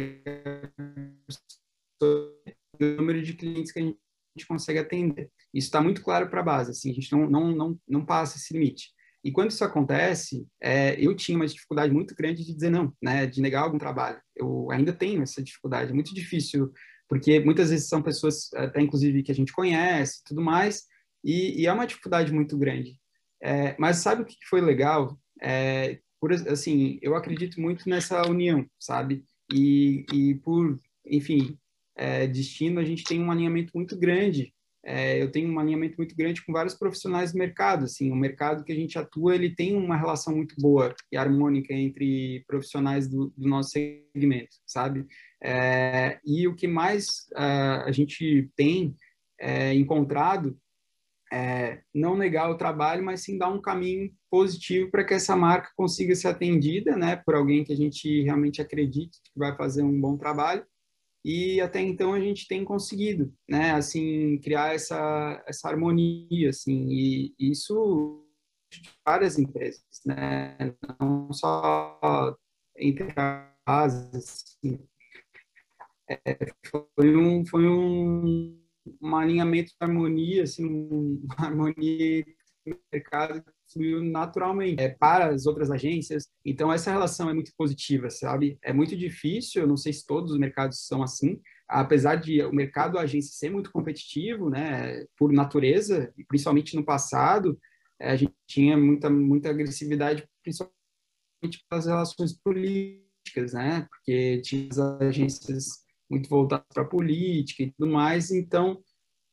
[1.99, 2.31] o
[2.79, 5.31] número de clientes que a gente consegue atender.
[5.53, 6.71] Isso está muito claro para a base.
[6.71, 8.89] Assim, a gente não, não, não, não passa esse limite.
[9.23, 13.27] E quando isso acontece, é, eu tinha uma dificuldade muito grande de dizer não, né,
[13.27, 14.19] de negar algum trabalho.
[14.35, 15.91] Eu ainda tenho essa dificuldade.
[15.91, 16.71] É muito difícil
[17.09, 20.83] porque muitas vezes são pessoas, até inclusive, que a gente conhece tudo mais,
[21.23, 22.97] e, e é uma dificuldade muito grande.
[23.41, 25.19] É, mas sabe o que foi legal?
[25.41, 29.25] É, por, assim, eu acredito muito nessa união, sabe?
[29.51, 31.57] E, e por, enfim,
[31.95, 34.53] é, destino, a gente tem um alinhamento muito grande.
[34.83, 37.85] É, eu tenho um alinhamento muito grande com vários profissionais do mercado.
[37.85, 41.73] Assim, o mercado que a gente atua, ele tem uma relação muito boa e harmônica
[41.73, 45.05] entre profissionais do, do nosso segmento, sabe?
[45.43, 48.95] É, e o que mais uh, a gente tem
[49.39, 50.57] é, encontrado
[51.31, 55.69] é não negar o trabalho, mas sim dar um caminho positivo para que essa marca
[55.75, 60.01] consiga ser atendida, né, por alguém que a gente realmente acredita que vai fazer um
[60.01, 60.65] bom trabalho.
[61.23, 67.35] E até então a gente tem conseguido, né, assim, criar essa essa harmonia, assim, e
[67.39, 68.25] isso
[68.71, 70.55] de várias empresas, né,
[70.99, 72.37] não só
[72.77, 73.07] entre
[73.65, 74.79] as, assim,
[76.09, 76.37] é,
[76.95, 78.59] foi um foi um,
[79.01, 80.65] um alinhamento de harmonia assim
[81.21, 82.25] uma harmonia
[82.91, 86.27] mercado fluiu naturalmente é, para as outras agências.
[86.45, 88.57] Então essa relação é muito positiva sabe?
[88.63, 92.53] É muito difícil eu não sei se todos os mercados são assim apesar de o
[92.53, 97.59] mercado agência ser muito competitivo né por natureza principalmente no passado
[97.99, 100.73] é, a gente tinha muita muita agressividade principalmente
[101.69, 103.87] pelas relações políticas né?
[103.89, 108.81] Porque tinha as agências muito voltado para a política e tudo mais, então,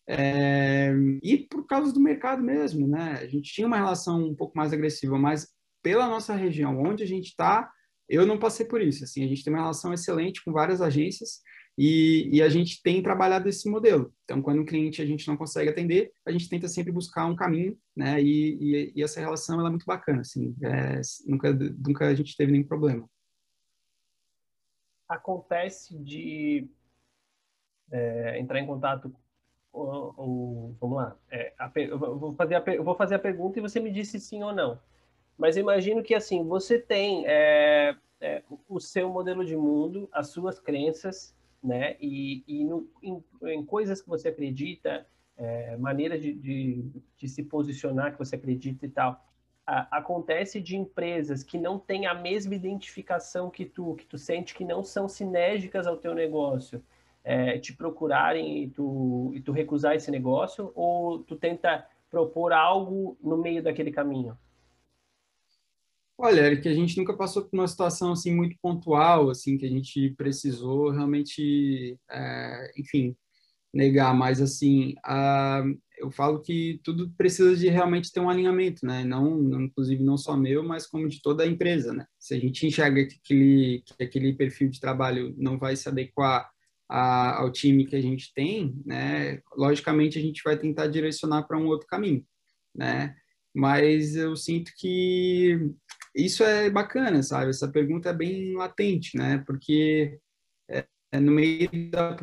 [0.09, 0.92] é,
[1.23, 3.19] e por causa do mercado mesmo, né?
[3.21, 5.49] A gente tinha uma relação um pouco mais agressiva, mas
[5.83, 7.71] pela nossa região, onde a gente está,
[8.09, 11.40] eu não passei por isso, assim, a gente tem uma relação excelente com várias agências
[11.79, 14.11] e, e, a gente tem trabalhado esse modelo.
[14.25, 17.37] Então, quando um cliente a gente não consegue atender, a gente tenta sempre buscar um
[17.37, 18.22] caminho, né?
[18.22, 20.57] E, e, e essa relação ela é muito bacana, assim.
[20.62, 23.07] É, nunca, nunca a gente teve nenhum problema
[25.09, 26.68] acontece de
[27.91, 29.14] é, entrar em contato
[29.79, 33.62] ou, vamos lá, é, a, eu, vou fazer a, eu vou fazer a pergunta e
[33.62, 34.79] você me disse sim ou não.
[35.37, 40.59] Mas imagino que assim você tem é, é, o seu modelo de mundo, as suas
[40.59, 41.97] crenças, né?
[42.01, 45.07] E, e no, em, em, coisas que você acredita,
[45.37, 46.85] é, maneira de, de,
[47.16, 49.22] de, se posicionar que você acredita e tal
[49.66, 54.55] a, acontece de empresas que não têm a mesma identificação que tu, que tu sente
[54.55, 56.83] que não são sinérgicas ao teu negócio,
[57.27, 63.18] é, te procurarem e tu, e tu recusar esse negócio, ou tu tenta propor algo
[63.20, 64.39] no meio daquele caminho?
[66.16, 69.68] Olha, Eric, a gente nunca passou por uma situação assim muito pontual, assim que a
[69.68, 73.16] gente precisou realmente, é, enfim,
[73.74, 75.64] negar, mas assim, a,
[75.99, 79.05] eu falo que tudo precisa de realmente ter um alinhamento, né?
[79.05, 82.07] Não, inclusive não só meu, mas como de toda a empresa, né?
[82.20, 86.49] Se a gente enxerga que aquele, que aquele perfil de trabalho não vai se adequar
[86.89, 89.41] a, ao time que a gente tem, né?
[89.57, 92.24] Logicamente a gente vai tentar direcionar para um outro caminho,
[92.74, 93.16] né?
[93.55, 95.59] Mas eu sinto que
[96.14, 97.51] isso é bacana, sabe?
[97.51, 99.43] Essa pergunta é bem latente, né?
[99.47, 100.18] Porque
[100.68, 102.16] é, é no meio da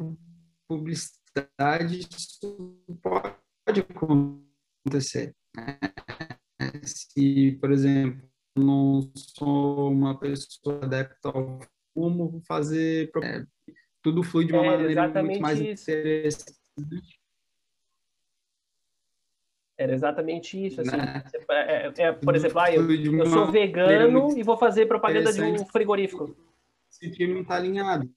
[0.68, 5.36] publicidade isso pode acontecer.
[5.56, 5.80] Né?
[6.84, 11.60] Se, por exemplo, não sou uma pessoa adepta ao
[11.94, 13.46] fumo, fazer é,
[14.04, 15.90] tudo flui de uma é, maneira muito mais isso.
[15.90, 16.54] interessante.
[19.78, 20.82] Era exatamente isso.
[20.82, 21.24] Assim, né?
[21.50, 25.42] é, é, é por exemplo, ah, eu, eu sou vegano e vou fazer propaganda de
[25.42, 26.36] um frigorífico.
[26.92, 28.10] Esse time não está alinhado.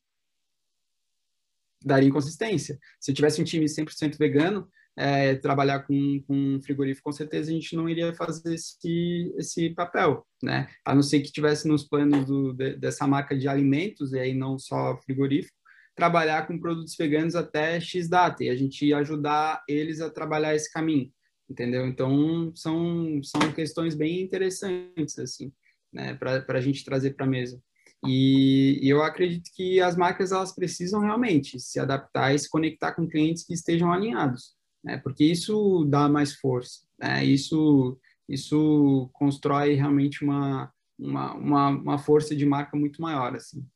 [1.83, 2.79] Daria inconsistência.
[3.01, 7.77] Se tivesse um time 100% vegano, é, trabalhar com, com frigorífico, com certeza a gente
[7.77, 10.69] não iria fazer esse, esse papel, né?
[10.85, 14.35] A não ser que tivesse nos planos do, de, dessa marca de alimentos, e aí
[14.35, 15.57] não só frigorífico,
[15.97, 20.71] trabalhar com produtos veganos até X data, e a gente ajudar eles a trabalhar esse
[20.73, 21.11] caminho,
[21.51, 21.87] entendeu?
[21.87, 25.53] Então, são, são questões bem interessantes, assim,
[25.93, 27.61] né, para a gente trazer para a mesa.
[28.07, 32.93] E, e, eu acredito que as marcas, elas precisam realmente se adaptar e se conectar
[32.93, 34.97] com clientes que estejam alinhados né?
[34.99, 37.25] porque isso dá mais força, né?
[37.25, 43.35] isso, isso constrói realmente uma, uma, uma, uma força de marca muito maior.
[43.35, 43.67] Assim.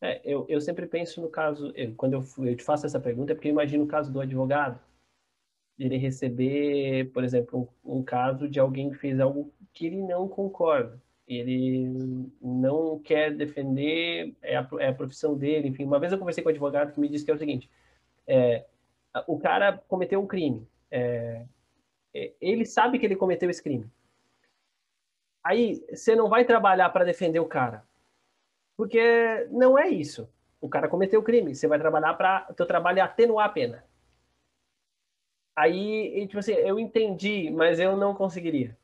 [0.00, 3.32] É, eu, eu sempre penso no caso, eu, quando eu, eu te faço essa pergunta,
[3.32, 4.80] é porque eu imagino o caso do advogado,
[5.78, 10.28] ele receber, por exemplo, um, um caso de alguém que fez algo que ele não
[10.28, 11.86] concorda ele
[12.40, 15.84] não quer defender, é a, é a, profissão dele, enfim.
[15.84, 17.70] Uma vez eu conversei com um advogado que me disse que é o seguinte,
[18.26, 18.64] é,
[19.26, 20.66] o cara cometeu um crime.
[20.90, 21.44] É,
[22.14, 23.86] é, ele sabe que ele cometeu esse crime.
[25.44, 27.86] Aí você não vai trabalhar para defender o cara,
[28.78, 30.28] porque não é isso.
[30.60, 31.52] O cara cometeu o crime.
[31.52, 33.84] Você vai trabalhar para o teu trabalho é atenuar a pena.
[35.56, 38.78] Aí, tipo assim, eu entendi, mas eu não conseguiria.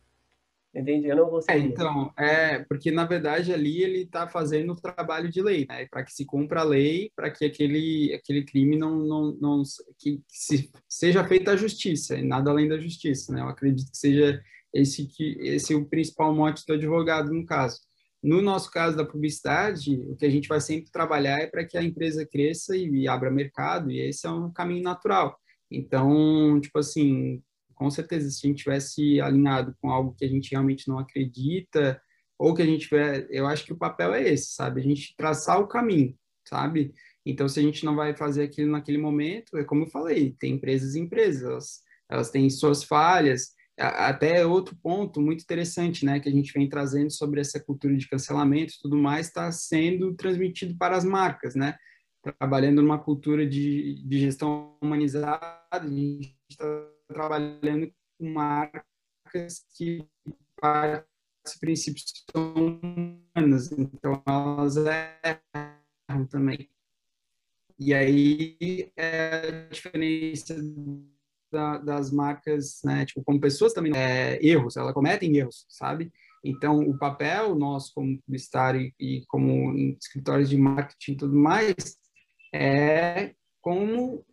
[0.74, 1.07] Entende?
[1.07, 1.57] Eu não consegui.
[1.57, 5.86] É, então, é, porque na verdade ali ele está fazendo o trabalho de lei, né?
[5.86, 9.62] Para que se cumpra a lei, para que aquele, aquele crime não, não, não
[9.97, 13.42] que, se, seja feita a justiça, e nada além da justiça, né?
[13.42, 14.42] Eu acredito que seja
[14.72, 17.80] esse que esse é o principal mote do advogado no caso.
[18.24, 21.76] No nosso caso da publicidade, o que a gente vai sempre trabalhar é para que
[21.76, 25.38] a empresa cresça e, e abra mercado, e esse é um caminho natural.
[25.70, 27.42] Então, tipo assim,
[27.74, 32.00] com certeza, se a gente tivesse alinhado com algo que a gente realmente não acredita,
[32.38, 34.80] ou que a gente tiver, eu acho que o papel é esse, sabe?
[34.80, 36.16] A gente traçar o caminho,
[36.48, 36.94] sabe?
[37.26, 40.54] Então, se a gente não vai fazer aquilo naquele momento, é como eu falei, tem
[40.54, 46.28] empresas e empresas, elas, elas têm suas falhas, até outro ponto muito interessante, né, que
[46.28, 50.76] a gente vem trazendo sobre essa cultura de cancelamento e tudo mais, está sendo transmitido
[50.76, 51.76] para as marcas, né?
[52.38, 56.64] Trabalhando numa cultura de, de gestão humanizada, a gente está
[57.08, 60.06] trabalhando com marcas que
[61.44, 66.70] esse princípios são humanas, então elas erram também.
[67.78, 70.54] E aí é a diferença
[71.55, 73.07] da, das marcas, né?
[73.07, 76.12] Tipo, como pessoas também, é, erros, elas cometem erros, sabe?
[76.44, 81.74] Então, o papel nosso como publicitário e como escritórios de marketing e tudo mais
[82.52, 84.24] é como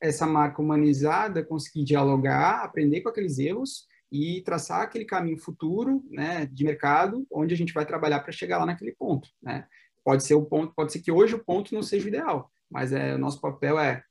[0.00, 6.46] essa marca humanizada conseguir dialogar, aprender com aqueles erros e traçar aquele caminho futuro, né,
[6.46, 9.66] de mercado, onde a gente vai trabalhar para chegar lá naquele ponto, né?
[10.02, 12.92] Pode ser o ponto, pode ser que hoje o ponto não seja o ideal, mas
[12.92, 14.02] é o nosso papel é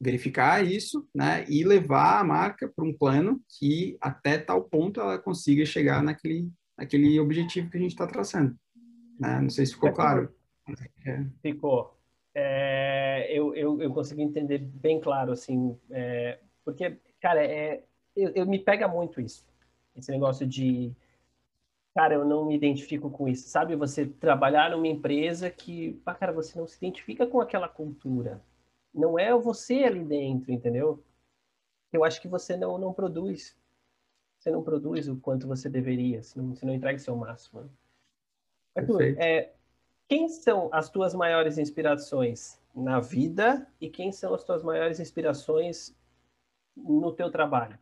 [0.00, 5.18] verificar isso, né, e levar a marca para um plano que até tal ponto ela
[5.18, 8.54] consiga chegar naquele naquele objetivo que a gente está traçando.
[9.18, 9.40] Né?
[9.40, 10.30] Não sei se ficou claro.
[11.40, 11.96] Ficou
[12.38, 17.82] é, eu, eu, eu consegui entender bem claro, assim, é, porque, cara, é,
[18.14, 19.42] eu, eu, me pega muito isso,
[19.96, 20.92] esse negócio de,
[21.94, 23.74] cara, eu não me identifico com isso, sabe?
[23.74, 28.42] Você trabalhar numa empresa que, pá, cara, você não se identifica com aquela cultura,
[28.96, 31.04] não é você ali dentro, entendeu?
[31.92, 33.56] Eu acho que você não, não produz,
[34.38, 37.70] você não produz o quanto você deveria, você não, você não entrega o seu máximo.
[38.74, 39.52] Arthur, é,
[40.08, 45.94] quem são as tuas maiores inspirações na vida e quem são as tuas maiores inspirações
[46.76, 47.78] no teu trabalho?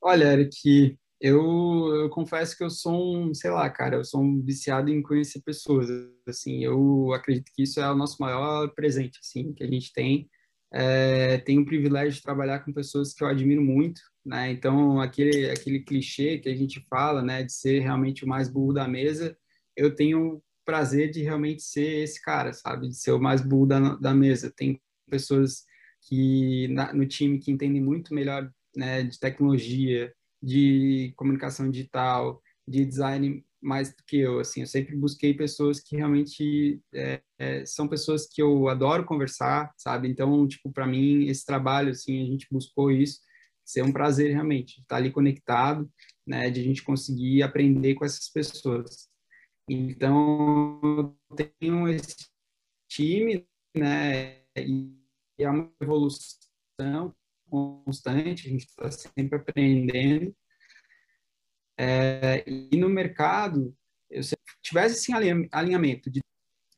[0.00, 4.40] Olha, Eric, Eu, eu confesso que eu sou um, sei lá, cara, eu sou um
[4.40, 5.88] viciado em conhecer pessoas,
[6.26, 10.30] assim, eu acredito que isso é o nosso maior presente, assim, que a gente tem.
[10.72, 14.50] É, tenho o privilégio de trabalhar com pessoas que eu admiro muito, né?
[14.50, 18.72] Então, aquele, aquele clichê que a gente fala, né, de ser realmente o mais burro
[18.72, 19.36] da mesa,
[19.76, 22.88] eu tenho o prazer de realmente ser esse cara, sabe?
[22.88, 24.52] De ser o mais burro da, da mesa.
[24.54, 25.64] Tem pessoas
[26.02, 30.12] que na, no time que entendem muito melhor, né, de tecnologia,
[30.42, 35.96] de comunicação digital, de design mais do que eu, assim, eu sempre busquei pessoas que
[35.96, 40.08] realmente é, é, são pessoas que eu adoro conversar, sabe?
[40.08, 43.20] Então, tipo, para mim esse trabalho, assim, a gente buscou isso,
[43.64, 45.90] ser um prazer realmente, estar ali conectado,
[46.26, 49.08] né, de a gente conseguir aprender com essas pessoas.
[49.68, 51.16] Então, eu
[51.60, 52.16] tenho esse
[52.88, 54.94] time, né, e
[55.38, 57.14] é uma evolução
[57.48, 60.34] constante, a gente está sempre aprendendo.
[61.76, 63.74] É, e no mercado,
[64.10, 66.20] eu se tivesse esse alinhamento de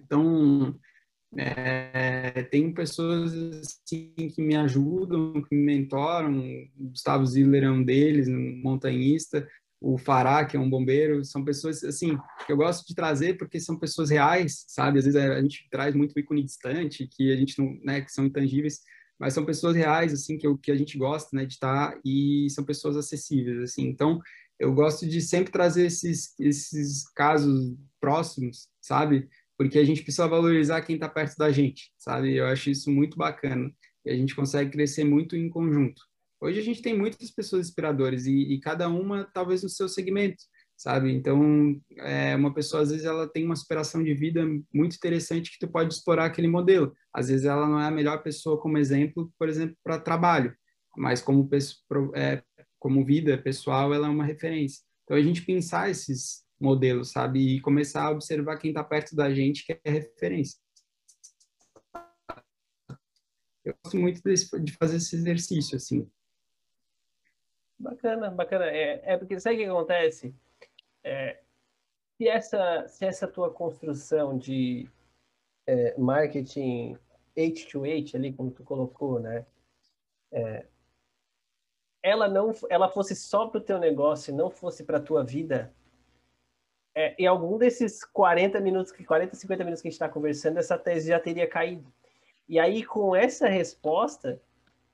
[0.01, 0.79] então
[1.37, 6.41] é, tem pessoas assim, que me ajudam, que me mentoram.
[6.77, 9.47] O Gustavo Ziller é um deles, um montanhista.
[9.81, 13.59] O Fará, que é um bombeiro, são pessoas assim que eu gosto de trazer porque
[13.59, 14.99] são pessoas reais, sabe?
[14.99, 18.27] Às vezes a gente traz muito ícone distante, que a gente não, né, que são
[18.27, 18.81] intangíveis,
[19.21, 22.49] mas são pessoas reais assim que, eu, que a gente gosta, né, de estar e
[22.51, 23.87] são pessoas acessíveis, assim.
[23.87, 24.19] Então
[24.59, 29.29] eu gosto de sempre trazer esses esses casos próximos, sabe?
[29.61, 32.35] porque a gente precisa valorizar quem está perto da gente, sabe?
[32.35, 33.71] Eu acho isso muito bacana
[34.07, 36.01] e a gente consegue crescer muito em conjunto.
[36.41, 40.43] Hoje a gente tem muitas pessoas inspiradoras e, e cada uma talvez no seu segmento,
[40.81, 41.13] sabe?
[41.13, 45.59] Então, é, uma pessoa às vezes ela tem uma superação de vida muito interessante que
[45.59, 46.97] tu pode explorar aquele modelo.
[47.13, 50.57] Às vezes ela não é a melhor pessoa como exemplo, por exemplo, para trabalho,
[50.97, 51.47] mas como
[52.15, 52.43] é,
[52.79, 54.83] como vida pessoal ela é uma referência.
[55.05, 57.57] Então a gente pensar esses modelo, sabe?
[57.57, 60.59] E começar a observar quem está perto da gente, que é referência.
[63.63, 66.11] Eu gosto muito de fazer esse exercício, assim.
[67.79, 68.65] Bacana, bacana.
[68.65, 70.35] É, é porque sabe o que acontece?
[71.03, 71.41] É,
[72.17, 74.89] se, essa, se essa tua construção de
[75.67, 76.99] é, marketing
[77.37, 79.47] H2H, ali, como tu colocou, né?
[80.33, 80.67] É,
[82.03, 85.23] ela não ela fosse só para o teu negócio e não fosse para a tua
[85.25, 85.75] vida,
[86.95, 90.79] é, em algum desses 40 minutos, 40, 50 minutos que a gente está conversando, essa
[90.79, 91.93] tese já teria caído.
[92.49, 94.41] E aí, com essa resposta,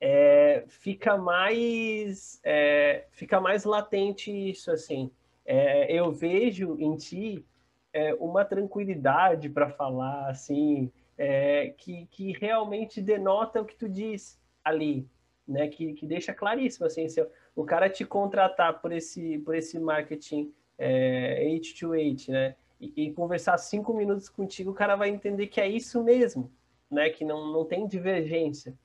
[0.01, 5.11] é, fica mais é, fica mais latente isso assim.
[5.47, 7.47] É, eu vejo em ti
[7.93, 14.39] é, uma tranquilidade para falar assim é, que, que realmente denota o que tu diz
[14.65, 15.09] ali,
[15.47, 15.69] né?
[15.69, 20.53] Que, que deixa claríssimo assim, se o cara te contratar por esse por esse marketing
[20.77, 22.57] é, H2H, né?
[22.79, 26.53] E, e, conversar cinco minutos contigo, o cara vai entender que é isso mesmo,
[26.91, 27.09] né?
[27.09, 28.77] Que não, não tem divergência.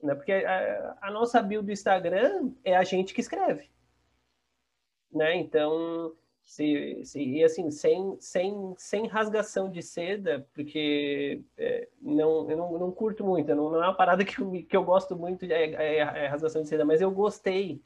[0.00, 0.14] Né?
[0.14, 3.68] Porque a, a nossa bio do Instagram é a gente que escreve.
[5.12, 5.36] Né?
[5.36, 12.56] Então, se, se, e assim, sem, sem, sem rasgação de seda, porque é, não, eu
[12.56, 15.44] não, não curto muito, não, não é uma parada que eu, que eu gosto muito,
[15.44, 17.82] é, é, é rasgação de seda, mas eu gostei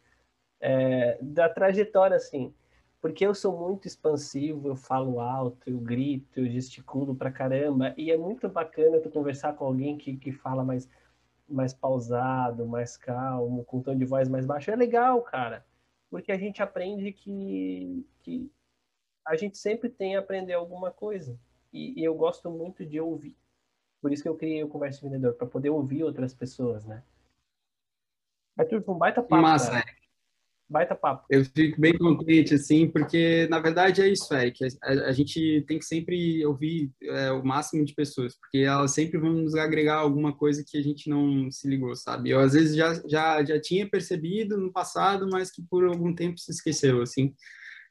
[0.60, 2.54] é, da trajetória, assim
[3.02, 8.12] porque eu sou muito expansivo, eu falo alto, eu grito, eu gesticulo pra caramba, e
[8.12, 10.88] é muito bacana tu conversar com alguém que, que fala mais,
[11.48, 14.70] mais pausado, mais calmo, com um tom de voz mais baixo.
[14.70, 15.66] É legal, cara,
[16.12, 18.52] porque a gente aprende que, que
[19.26, 21.40] a gente sempre tem a aprender alguma coisa,
[21.72, 23.34] e, e eu gosto muito de ouvir.
[23.98, 27.02] Por isso que eu criei o Conversa Vendedor, para poder ouvir outras pessoas, né?
[28.58, 29.86] Arthur, um baita papo, Massa, cara.
[30.72, 31.26] Baita papo.
[31.28, 34.64] Eu fico bem contente, assim, porque na verdade é isso, Eric.
[34.82, 39.18] A, a gente tem que sempre ouvir é, o máximo de pessoas, porque elas sempre
[39.18, 42.30] vão nos agregar alguma coisa que a gente não se ligou, sabe?
[42.30, 46.38] Eu às vezes já, já, já tinha percebido no passado, mas que por algum tempo
[46.38, 47.34] se esqueceu, assim.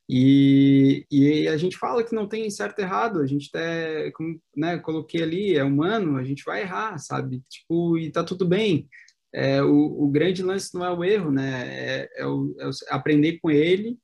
[0.09, 4.41] E, e a gente fala que não tem certo e errado, a gente até, como
[4.57, 7.43] né, coloquei ali, é humano, a gente vai errar, sabe?
[7.47, 8.89] Tipo, e tá tudo bem
[9.33, 11.63] é, o, o, grande lance não é o erro, né?
[11.67, 13.97] É, é, o, é o aprender com ele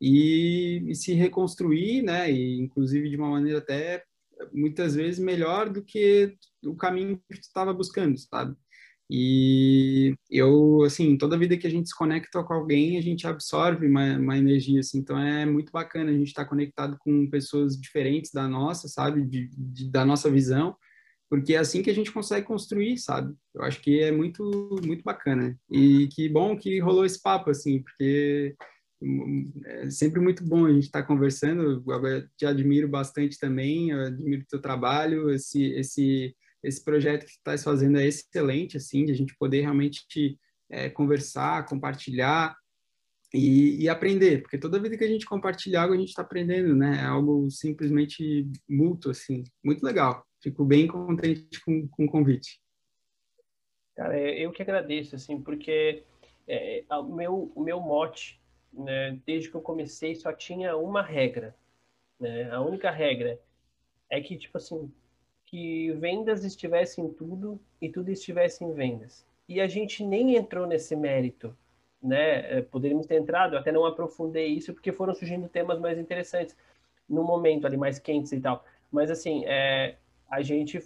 [0.00, 2.30] e, e, se reconstruir, né?
[2.30, 4.02] E inclusive de uma maneira até
[4.52, 8.56] muitas vezes melhor do que o caminho que tu estava buscando, sabe?
[9.10, 13.86] E eu, assim, toda vida que a gente se conecta com alguém, a gente absorve
[13.86, 17.78] uma, uma energia, assim, então é muito bacana a gente estar tá conectado com pessoas
[17.78, 19.22] diferentes da nossa, sabe?
[19.26, 20.76] De, de, da nossa visão
[21.32, 23.34] porque é assim que a gente consegue construir, sabe?
[23.54, 25.58] Eu acho que é muito muito bacana.
[25.70, 28.54] E que bom que rolou esse papo assim, porque
[29.64, 31.82] é sempre muito bom a gente estar tá conversando.
[31.86, 37.32] Eu te admiro bastante também, eu admiro o teu trabalho, esse, esse, esse projeto que
[37.32, 40.38] tu estás fazendo é excelente, assim, de a gente poder realmente
[40.70, 42.54] é, conversar, compartilhar
[43.34, 46.74] e, e, aprender, porque toda vida que a gente compartilha algo, a gente está aprendendo,
[46.76, 46.98] né?
[47.00, 50.26] É algo simplesmente mútuo, assim, muito legal.
[50.40, 52.60] Fico bem contente com, com o convite.
[53.96, 56.04] Cara, é, eu que agradeço, assim, porque
[56.46, 58.40] é, o, meu, o meu mote,
[58.72, 61.54] né, desde que eu comecei, só tinha uma regra,
[62.18, 62.50] né?
[62.50, 63.38] A única regra
[64.10, 64.92] é que, tipo assim,
[65.46, 69.26] que vendas estivesse em tudo e tudo estivesse em vendas.
[69.48, 71.56] E a gente nem entrou nesse mérito,
[72.02, 72.58] né?
[72.58, 76.56] É, poderíamos ter entrado, até não aprofundei isso, porque foram surgindo temas mais interessantes
[77.08, 78.64] no momento ali, mais quentes e tal.
[78.90, 79.96] Mas, assim, é,
[80.28, 80.78] a gente,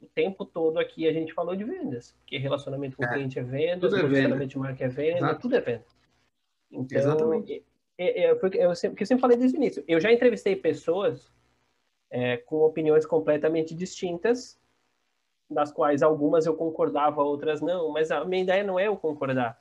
[0.00, 3.38] o tempo todo aqui, a gente falou de vendas, porque relacionamento com o é, cliente
[3.38, 4.46] é venda, relacionamento venda.
[4.46, 5.40] de marca é venda, Exato.
[5.40, 5.84] tudo é venda.
[6.70, 7.64] Então, Exatamente.
[7.96, 11.32] É, é, eu, eu, sempre, eu sempre falei desde o início, eu já entrevistei pessoas
[12.10, 14.60] é, com opiniões completamente distintas,
[15.48, 19.58] das quais algumas eu concordava, outras não, mas a minha ideia não é eu concordar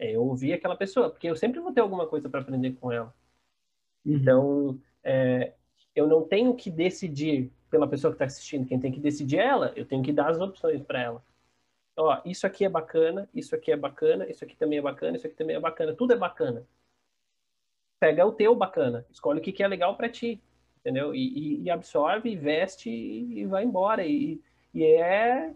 [0.00, 2.90] é eu ouvir aquela pessoa, porque eu sempre vou ter alguma coisa para aprender com
[2.90, 3.14] ela.
[4.04, 4.14] Uhum.
[4.14, 5.52] Então, é,
[5.94, 9.46] eu não tenho que decidir pela pessoa que está assistindo, quem tem que decidir é
[9.46, 11.24] ela, eu tenho que dar as opções para ela.
[11.96, 15.26] Ó, isso aqui é bacana, isso aqui é bacana, isso aqui também é bacana, isso
[15.26, 16.66] aqui também é bacana, tudo é bacana.
[18.00, 20.42] Pega o teu bacana, escolhe o que, que é legal para ti,
[20.78, 21.14] entendeu?
[21.14, 24.04] E, e, e, absorve, veste e, e vai embora.
[24.06, 24.40] E,
[24.72, 25.54] e é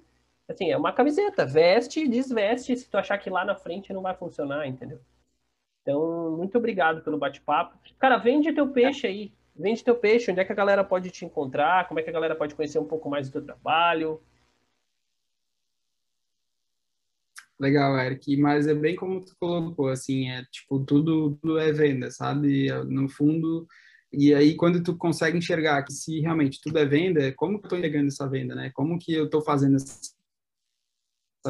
[0.49, 4.03] Assim, é uma camiseta, veste e desveste se tu achar que lá na frente não
[4.03, 5.01] vai funcionar, entendeu?
[5.83, 7.79] Então, muito obrigado pelo bate-papo.
[7.99, 9.33] Cara, vende teu peixe aí.
[9.57, 10.31] Vende teu peixe.
[10.31, 11.89] Onde é que a galera pode te encontrar?
[11.89, 14.21] Como é que a galera pode conhecer um pouco mais do teu trabalho?
[17.59, 18.37] Legal, Eric.
[18.37, 22.71] Mas é bem como tu colocou, assim, é tipo, tudo, tudo é venda, sabe?
[22.85, 23.67] No fundo,
[24.17, 27.67] e aí, quando tu consegue enxergar que se realmente tudo é venda, como que eu
[27.67, 28.71] estou entregando essa venda, né?
[28.73, 29.85] Como que eu estou fazendo tá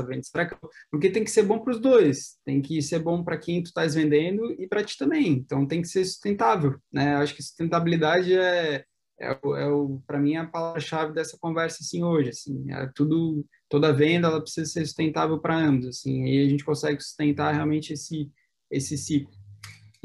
[0.02, 0.24] vendo?
[0.24, 0.56] Será que
[0.90, 3.66] porque tem que ser bom para os dois, tem que ser bom para quem tu
[3.66, 5.28] estás vendendo e para ti também.
[5.32, 7.16] Então tem que ser sustentável, né?
[7.16, 8.84] Acho que sustentabilidade é
[9.20, 13.46] é, o, é o para mim a palavra-chave dessa conversa assim hoje, assim, é tudo
[13.68, 16.24] toda venda ela precisa ser sustentável para ambos, assim.
[16.24, 18.30] Aí a gente consegue sustentar realmente esse
[18.70, 19.43] esse ciclo.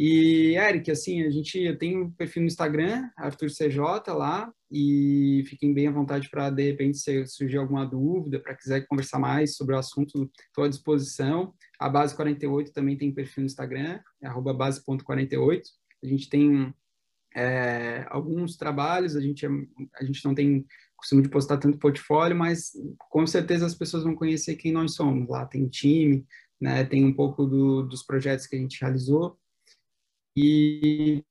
[0.02, 5.44] E, Eric, assim, a gente, eu tenho um perfil no Instagram, Arthur CJ lá, e
[5.46, 9.58] fiquem bem à vontade para, de repente, se surgir alguma dúvida, para quiser conversar mais
[9.58, 11.54] sobre o assunto, estou à disposição.
[11.78, 15.64] A Base 48 também tem perfil no Instagram, é base.48.
[16.02, 16.74] A gente tem
[17.36, 19.50] é, alguns trabalhos, a gente, é,
[20.00, 22.72] a gente não tem costume de postar tanto portfólio, mas
[23.10, 25.28] com certeza as pessoas vão conhecer quem nós somos.
[25.28, 26.26] Lá tem time,
[26.62, 29.38] né, tem um pouco do, dos projetos que a gente realizou,
[30.42, 31.26] e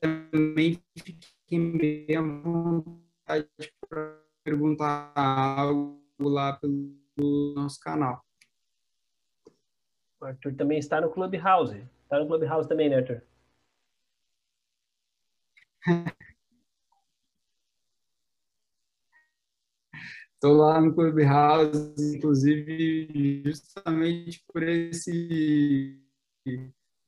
[0.00, 3.48] também fiquem bem à vontade
[3.88, 8.20] para perguntar algo lá pelo nosso canal.
[10.20, 11.86] O Arthur também está no Clubhouse.
[12.02, 13.22] Está no Clubhouse também, né, Arthur?
[20.34, 26.02] Estou lá no Clubhouse, inclusive, justamente por esse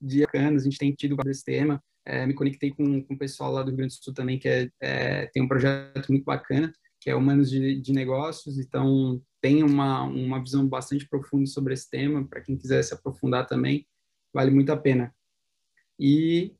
[0.05, 1.83] de anos, a gente tem tido esse tema.
[2.07, 4.49] É, me conectei com, com o pessoal lá do Rio Grande do Sul também, que
[4.49, 9.63] é, é tem um projeto muito bacana, que é Humanos de, de Negócios, então tem
[9.63, 13.87] uma, uma visão bastante profunda sobre esse tema, para quem quiser se aprofundar também,
[14.33, 15.15] vale muito a pena.
[15.99, 16.55] E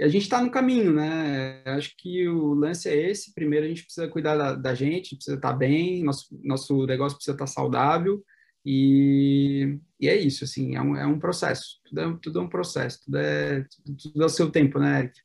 [0.00, 1.62] a gente está no caminho, né?
[1.64, 3.32] Acho que o lance é esse.
[3.32, 7.16] Primeiro, a gente precisa cuidar da, da gente, precisa estar tá bem, nosso, nosso negócio
[7.16, 8.22] precisa estar tá saudável,
[8.64, 12.48] e, e é isso, assim, é um, é um processo, tudo é, tudo é um
[12.48, 15.20] processo, tudo é, tudo, tudo ao seu tempo, né, Eric?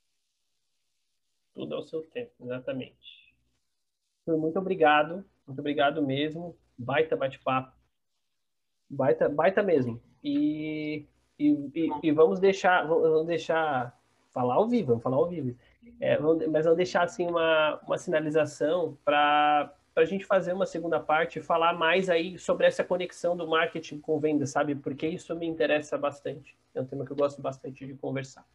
[1.54, 2.98] Tudo ao seu tempo, exatamente.
[4.28, 7.76] Muito obrigado, muito obrigado mesmo, baita bate-papo,
[8.90, 10.02] baita, baita mesmo.
[10.24, 13.98] E, e, e, e, vamos deixar, vamos deixar
[14.34, 15.58] falar ao vivo, vamos falar ao vivo.
[16.02, 20.98] É, mas vamos deixar assim uma, uma sinalização para para a gente fazer uma segunda
[20.98, 24.74] parte e falar mais aí sobre essa conexão do marketing com venda, sabe?
[24.74, 26.58] Porque isso me interessa bastante.
[26.74, 28.48] É um tema que eu gosto bastante de conversar.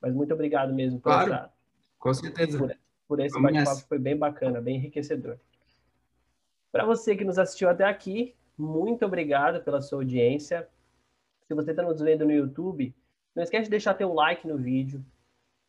[0.00, 1.52] Mas muito obrigado mesmo por claro, essa,
[2.00, 2.58] com certeza.
[2.58, 2.76] Por,
[3.06, 5.38] por esse bate-papo, foi bem bacana, bem enriquecedor.
[6.72, 10.68] Para você que nos assistiu até aqui, muito obrigado pela sua audiência.
[11.46, 12.92] Se você está nos vendo no YouTube,
[13.36, 15.04] não esquece de deixar teu like no vídeo,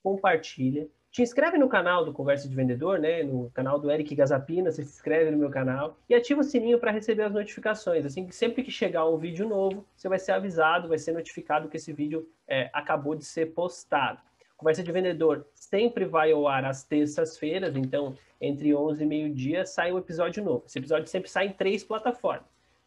[0.02, 3.24] compartilha te inscreve no canal do Conversa de Vendedor, né?
[3.24, 6.80] No canal do Eric Gazapina, você se inscreve no meu canal e ativa o sininho
[6.80, 8.06] para receber as notificações.
[8.06, 11.68] Assim que sempre que chegar um vídeo novo, você vai ser avisado, vai ser notificado
[11.68, 14.20] que esse vídeo é, acabou de ser postado.
[14.56, 19.92] Conversa de Vendedor sempre vai ao ar às terças-feiras, então entre 11 e meio-dia sai
[19.92, 20.64] um episódio novo.
[20.68, 22.44] Esse episódio sempre sai em três plataformas.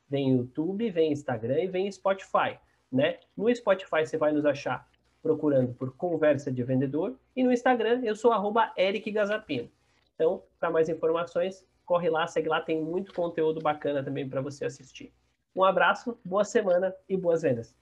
[0.08, 2.58] Vem YouTube, vem Instagram e vem Spotify,
[2.90, 3.18] né?
[3.36, 4.86] No Spotify você vai nos achar
[5.22, 7.16] procurando por Conversa de Vendedor.
[7.34, 9.70] E no Instagram, eu sou arroba Eric Gazapino.
[10.14, 14.64] Então, para mais informações, corre lá, segue lá, tem muito conteúdo bacana também para você
[14.64, 15.12] assistir.
[15.54, 17.81] Um abraço, boa semana e boas vendas.